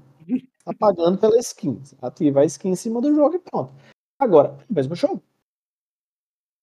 tá 0.64 0.72
pagando 0.74 1.18
pela 1.18 1.38
skin. 1.38 1.80
Ativa 2.00 2.40
a 2.40 2.44
skin 2.44 2.70
em 2.70 2.76
cima 2.76 3.00
do 3.00 3.14
jogo 3.14 3.36
e 3.36 3.38
pronto. 3.38 3.72
Agora, 4.18 4.56
mesmo 4.70 4.94
jogo. 4.94 5.22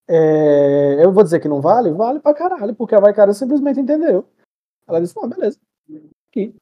É, 0.08 1.04
eu 1.04 1.12
vou 1.12 1.22
dizer 1.22 1.40
que 1.40 1.48
não 1.48 1.60
vale? 1.60 1.92
Vale 1.92 2.18
pra 2.18 2.34
caralho, 2.34 2.74
porque 2.74 2.94
a 2.94 3.00
Vaikara 3.00 3.32
simplesmente 3.32 3.78
entendeu. 3.78 4.26
Ela 4.88 5.00
disse, 5.00 5.16
não, 5.16 5.28
beleza. 5.28 5.58
Aqui. 6.30 6.54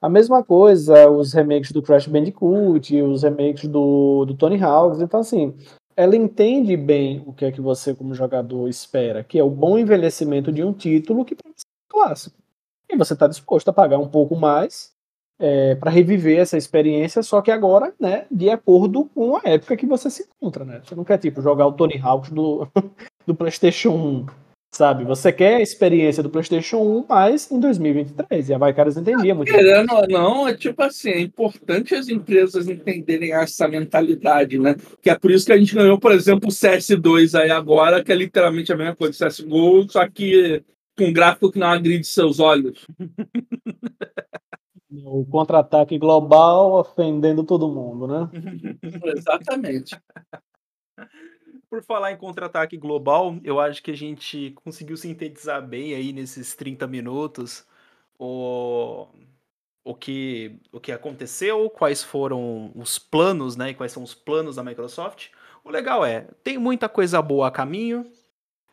A 0.00 0.08
mesma 0.08 0.44
coisa, 0.44 1.10
os 1.10 1.32
remakes 1.32 1.72
do 1.72 1.82
Crash 1.82 2.06
Bandicoot, 2.06 3.02
os 3.02 3.22
remakes 3.22 3.68
do, 3.68 4.24
do 4.24 4.34
Tony 4.34 4.62
Hawk. 4.62 5.02
Então, 5.02 5.20
assim, 5.20 5.54
ela 5.96 6.14
entende 6.14 6.76
bem 6.76 7.22
o 7.26 7.32
que 7.32 7.44
é 7.44 7.50
que 7.50 7.60
você, 7.60 7.92
como 7.92 8.14
jogador, 8.14 8.68
espera, 8.68 9.24
que 9.24 9.38
é 9.38 9.42
o 9.42 9.50
bom 9.50 9.76
envelhecimento 9.76 10.52
de 10.52 10.62
um 10.62 10.72
título 10.72 11.24
que 11.24 11.34
pode 11.34 11.56
ser 11.56 11.66
clássico. 11.88 12.36
E 12.88 12.96
você 12.96 13.14
está 13.14 13.26
disposto 13.26 13.68
a 13.68 13.72
pagar 13.72 13.98
um 13.98 14.08
pouco 14.08 14.36
mais 14.36 14.92
é, 15.40 15.74
para 15.74 15.90
reviver 15.90 16.38
essa 16.38 16.56
experiência, 16.56 17.22
só 17.22 17.42
que 17.42 17.50
agora, 17.50 17.92
né, 17.98 18.26
de 18.30 18.48
acordo 18.48 19.06
com 19.06 19.36
a 19.36 19.42
época 19.44 19.76
que 19.76 19.86
você 19.86 20.08
se 20.08 20.24
encontra, 20.24 20.64
né? 20.64 20.80
Você 20.84 20.94
não 20.94 21.04
quer, 21.04 21.18
tipo, 21.18 21.42
jogar 21.42 21.66
o 21.66 21.72
Tony 21.72 21.98
Hawk 22.00 22.32
do, 22.32 22.68
do 23.26 23.34
PlayStation 23.34 23.90
1, 23.90 24.26
sabe? 24.70 25.04
Você 25.04 25.32
quer 25.32 25.56
a 25.56 25.60
experiência 25.62 26.22
do 26.22 26.30
PlayStation 26.30 26.78
1, 26.78 27.06
mas 27.08 27.50
em 27.50 27.58
2023, 27.58 28.48
e 28.48 28.54
a 28.54 28.58
Vicarious 28.58 28.96
entendia 28.96 29.34
muito 29.34 29.52
Querendo 29.52 29.92
ou 29.92 30.08
não, 30.08 30.48
é 30.48 30.54
tipo 30.54 30.82
assim, 30.82 31.10
é 31.10 31.20
importante 31.20 31.94
as 31.94 32.08
empresas 32.08 32.68
entenderem 32.68 33.32
essa 33.32 33.66
mentalidade, 33.66 34.58
né? 34.58 34.76
Que 35.02 35.10
é 35.10 35.18
por 35.18 35.30
isso 35.30 35.46
que 35.46 35.52
a 35.52 35.58
gente 35.58 35.74
ganhou, 35.74 35.98
por 35.98 36.12
exemplo, 36.12 36.48
o 36.48 36.52
CS2 36.52 37.38
aí 37.38 37.50
agora, 37.50 38.02
que 38.02 38.12
é 38.12 38.14
literalmente 38.14 38.72
a 38.72 38.76
mesma 38.76 38.94
coisa 38.94 39.12
do 39.12 39.30
CSGO, 39.30 39.90
só 39.90 40.08
que 40.08 40.62
com 40.96 41.06
um 41.06 41.12
gráfico 41.12 41.52
que 41.52 41.58
não 41.58 41.68
agride 41.68 42.06
seus 42.06 42.40
olhos. 42.40 42.86
O 45.04 45.24
contra-ataque 45.26 45.98
global 45.98 46.72
ofendendo 46.80 47.44
todo 47.44 47.68
mundo, 47.68 48.06
né? 48.06 48.30
Exatamente. 49.14 49.94
Por 51.70 51.82
falar 51.82 52.12
em 52.12 52.16
contra-ataque 52.16 52.76
global, 52.78 53.36
eu 53.44 53.60
acho 53.60 53.82
que 53.82 53.90
a 53.90 53.96
gente 53.96 54.52
conseguiu 54.64 54.96
sintetizar 54.96 55.66
bem 55.66 55.94
aí 55.94 56.12
nesses 56.14 56.54
30 56.54 56.86
minutos 56.86 57.66
o, 58.18 59.06
o, 59.84 59.94
que, 59.94 60.58
o 60.72 60.80
que 60.80 60.92
aconteceu, 60.92 61.68
quais 61.70 62.02
foram 62.02 62.72
os 62.74 62.98
planos, 62.98 63.56
né? 63.56 63.70
E 63.70 63.74
quais 63.74 63.92
são 63.92 64.02
os 64.02 64.14
planos 64.14 64.56
da 64.56 64.64
Microsoft. 64.64 65.28
O 65.62 65.70
legal 65.70 66.04
é, 66.06 66.22
tem 66.42 66.56
muita 66.56 66.88
coisa 66.88 67.20
boa 67.20 67.48
a 67.48 67.50
caminho, 67.50 68.10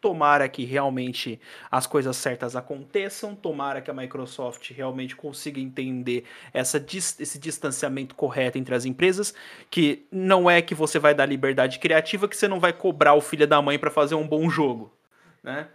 Tomara 0.01 0.47
que 0.47 0.63
realmente 0.65 1.39
as 1.71 1.87
coisas 1.87 2.15
certas 2.17 2.55
aconteçam, 2.55 3.35
tomara 3.35 3.81
que 3.81 3.89
a 3.89 3.93
Microsoft 3.93 4.71
realmente 4.71 5.15
consiga 5.15 5.59
entender 5.59 6.25
essa, 6.53 6.77
esse 6.87 7.39
distanciamento 7.39 8.13
correto 8.13 8.57
entre 8.57 8.75
as 8.75 8.85
empresas, 8.85 9.33
que 9.69 10.05
não 10.11 10.49
é 10.49 10.61
que 10.61 10.75
você 10.75 10.99
vai 10.99 11.15
dar 11.15 11.25
liberdade 11.25 11.79
criativa 11.79 12.27
que 12.27 12.37
você 12.37 12.47
não 12.47 12.59
vai 12.59 12.73
cobrar 12.73 13.15
o 13.15 13.21
filho 13.21 13.47
da 13.47 13.61
mãe 13.61 13.79
para 13.79 13.89
fazer 13.89 14.15
um 14.15 14.27
bom 14.27 14.49
jogo, 14.49 14.93
né? 15.41 15.67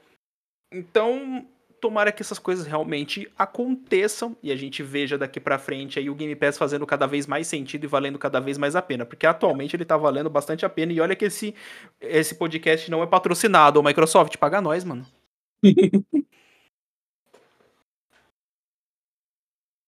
Então, 0.73 1.45
tomara 1.81 2.13
que 2.13 2.23
essas 2.23 2.39
coisas 2.39 2.67
realmente 2.67 3.31
aconteçam 3.39 4.37
e 4.43 4.53
a 4.53 4.57
gente 4.57 4.83
veja 4.83 5.17
daqui 5.17 5.41
para 5.41 5.59
frente 5.59 5.99
aí 5.99 6.11
o 6.11 6.15
Game 6.15 6.35
Pass 6.37 6.59
fazendo 6.59 6.87
cada 6.87 7.07
vez 7.07 7.27
mais 7.27 7.47
sentido 7.47 7.85
e 7.85 7.87
valendo 7.87 8.19
cada 8.19 8.41
vez 8.41 8.59
mais 8.59 8.77
a 8.77 8.83
pena, 8.83 9.07
porque 9.07 9.27
atualmente 9.27 9.75
ele 9.75 9.85
tá 9.85 9.97
valendo 9.97 10.31
bastante 10.31 10.65
a 10.67 10.69
pena 10.69 10.93
e 10.93 11.01
olha 11.01 11.17
que 11.17 11.25
esse 11.25 11.55
esse 12.01 12.35
podcast 12.35 12.91
não 12.91 13.03
é 13.03 13.07
patrocinado, 13.07 13.81
o 13.81 13.83
Microsoft 13.83 14.37
paga 14.37 14.61
nós, 14.61 14.85
mano. 14.85 15.07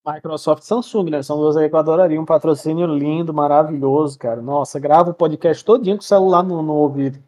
Microsoft 0.05 0.65
Samsung, 0.65 1.11
né? 1.11 1.23
São 1.23 1.37
duas 1.37 1.57
aí 1.57 1.69
que 1.69 1.75
eu 1.75 1.79
adoraria. 1.79 2.21
Um 2.21 2.25
patrocínio 2.25 2.87
lindo, 2.87 3.33
maravilhoso, 3.33 4.19
cara. 4.19 4.43
Nossa, 4.43 4.81
gravo 4.81 5.13
o 5.13 5.15
podcast 5.15 5.65
todinho 5.65 5.97
com 5.97 6.03
o 6.03 6.05
celular 6.05 6.43
no, 6.43 6.61
no 6.61 6.73
ouvido. 6.73 7.23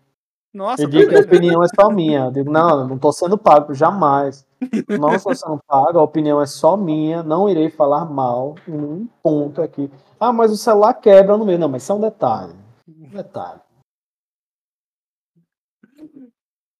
Nossa, 0.52 0.82
eu 0.82 0.88
digo 0.88 1.08
que 1.08 1.16
a 1.16 1.20
opinião 1.22 1.62
é 1.62 1.66
só 1.68 1.90
minha. 1.90 2.26
Eu 2.26 2.30
digo, 2.30 2.50
não, 2.50 2.88
não 2.88 2.98
tô 2.98 3.12
sendo 3.12 3.38
pago, 3.38 3.74
jamais. 3.74 4.46
Sendo 5.34 5.62
pago, 5.66 5.98
a 5.98 6.02
opinião 6.02 6.40
é 6.40 6.46
só 6.46 6.76
minha, 6.76 7.22
não 7.22 7.48
irei 7.48 7.70
falar 7.70 8.04
mal 8.04 8.54
em 8.66 8.72
um 8.72 9.08
ponto 9.22 9.62
aqui. 9.62 9.90
Ah, 10.18 10.32
mas 10.32 10.52
o 10.52 10.56
celular 10.56 10.94
quebra 10.94 11.36
no 11.36 11.44
meio. 11.44 11.58
Não, 11.58 11.68
mas 11.68 11.82
isso 11.82 11.92
é 11.92 11.94
um 11.94 12.00
detalhe. 12.00 12.54
Um 12.88 13.08
detalhe. 13.08 13.60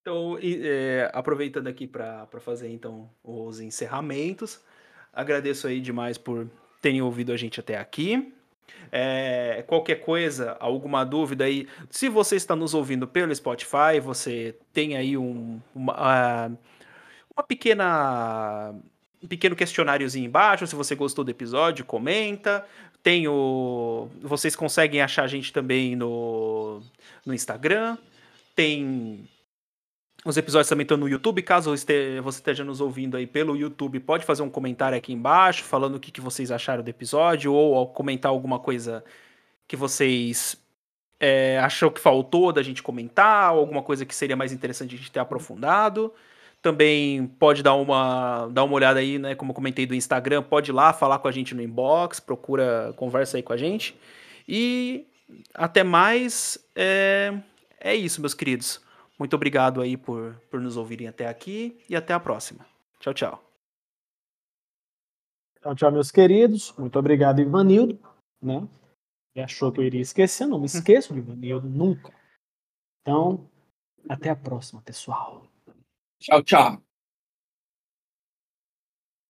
Então, 0.01 0.39
é, 0.43 1.11
aproveitando 1.15 1.67
aqui 1.67 1.87
para 1.87 2.27
fazer 2.41 2.69
então 2.69 3.09
os 3.23 3.59
encerramentos, 3.59 4.61
agradeço 5.13 5.67
aí 5.67 5.81
demais 5.81 6.19
por 6.19 6.47
terem 6.83 7.01
ouvido 7.01 7.33
a 7.33 7.37
gente 7.39 7.59
até 7.59 7.79
aqui. 7.79 8.35
É, 8.93 9.65
qualquer 9.67 9.97
coisa, 9.97 10.57
alguma 10.61 11.05
dúvida 11.05 11.45
aí, 11.45 11.67
se 11.91 12.09
você 12.09 12.37
está 12.37 12.55
nos 12.55 12.75
ouvindo 12.75 13.09
pelo 13.09 13.35
Spotify, 13.35 13.99
você 14.03 14.55
tem 14.73 14.97
aí 14.97 15.17
um, 15.17 15.59
uma, 15.75 16.49
uh, 16.49 16.59
uma 17.37 17.43
pequena 17.43 18.75
um 19.23 19.27
pequeno 19.27 19.57
questionáriozinho 19.57 20.27
embaixo, 20.27 20.67
se 20.67 20.75
você 20.75 20.95
gostou 20.95 21.25
do 21.25 21.31
episódio, 21.31 21.85
comenta. 21.85 22.67
Tem 23.03 23.27
o, 23.27 24.09
vocês 24.21 24.55
conseguem 24.55 25.01
achar 25.01 25.25
a 25.25 25.27
gente 25.27 25.53
também 25.53 25.97
no, 25.97 26.81
no 27.25 27.35
Instagram. 27.35 27.97
Tem 28.55 29.27
os 30.25 30.37
episódios 30.39 30.69
também 30.69 30.85
estão 30.85 30.97
no 30.97 31.09
YouTube. 31.09 31.43
Caso 31.43 31.71
você 31.71 32.39
esteja 32.39 32.65
nos 32.65 32.81
ouvindo 32.81 33.17
aí 33.17 33.27
pelo 33.27 33.57
YouTube, 33.57 34.01
pode 34.01 34.25
fazer 34.25 34.43
um 34.43 34.51
comentário 34.51 34.97
aqui 34.97 35.13
embaixo 35.13 35.65
falando 35.65 35.97
o 35.97 36.01
que, 36.01 36.11
que 36.11 36.21
vocês 36.21 36.51
acharam 36.51 36.83
do 36.83 36.89
episódio 36.89 37.53
ou 37.53 37.87
comentar 37.89 38.31
alguma 38.31 38.59
coisa 38.59 39.05
que 39.69 39.77
vocês 39.77 40.57
é, 41.21 41.59
achou 41.59 41.91
que 41.91 42.01
faltou 42.01 42.53
da 42.53 42.63
gente 42.63 42.83
comentar, 42.83 43.49
alguma 43.51 43.83
coisa 43.83 44.07
que 44.07 44.15
seria 44.15 44.37
mais 44.37 44.53
interessante 44.53 44.95
a 44.95 44.99
gente 44.99 45.13
ter 45.13 45.21
aprofundado. 45.21 46.13
Também 46.65 47.27
pode 47.27 47.63
dar 47.63 47.75
uma, 47.75 48.47
dar 48.47 48.65
uma 48.65 48.75
olhada 48.75 48.99
aí, 48.99 49.19
né? 49.19 49.35
Como 49.35 49.51
eu 49.51 49.55
comentei 49.55 49.85
do 49.85 49.95
Instagram, 49.95 50.43
pode 50.43 50.71
ir 50.71 50.73
lá 50.73 50.95
falar 50.95 51.19
com 51.19 51.29
a 51.29 51.31
gente 51.31 51.55
no 51.55 51.61
inbox, 51.61 52.21
procura, 52.21 52.95
conversa 52.97 53.37
aí 53.37 53.43
com 53.43 53.53
a 53.53 53.57
gente. 53.59 53.95
E 54.49 55.07
até 55.53 55.85
mais. 55.85 56.59
É, 56.75 57.39
é 57.79 57.95
isso, 57.95 58.19
meus 58.19 58.33
queridos. 58.33 58.81
Muito 59.19 59.37
obrigado 59.37 59.83
aí 59.83 59.95
por, 59.95 60.41
por 60.51 60.59
nos 60.59 60.79
ouvirem 60.79 61.07
até 61.07 61.29
aqui 61.29 61.79
e 61.87 61.95
até 61.95 62.15
a 62.15 62.19
próxima. 62.19 62.65
Tchau, 62.99 63.13
tchau. 63.13 63.45
Tchau, 65.61 65.75
tchau, 65.75 65.93
meus 65.93 66.11
queridos. 66.11 66.73
Muito 66.79 66.99
obrigado, 66.99 67.43
Ivanildo. 67.43 67.99
Né? 68.41 68.67
Achou 69.37 69.71
que 69.71 69.81
eu 69.81 69.85
iria 69.85 70.01
esquecer, 70.01 70.47
não 70.47 70.59
me 70.59 70.65
esqueço 70.73 71.13
de 71.13 71.19
Ivanildo, 71.19 71.69
nunca. 71.69 72.11
Então, 73.03 73.51
até 74.09 74.31
a 74.31 74.37
próxima, 74.37 74.81
pessoal. 74.81 75.47
Tchau, 76.25 76.41
tchau. 76.43 76.81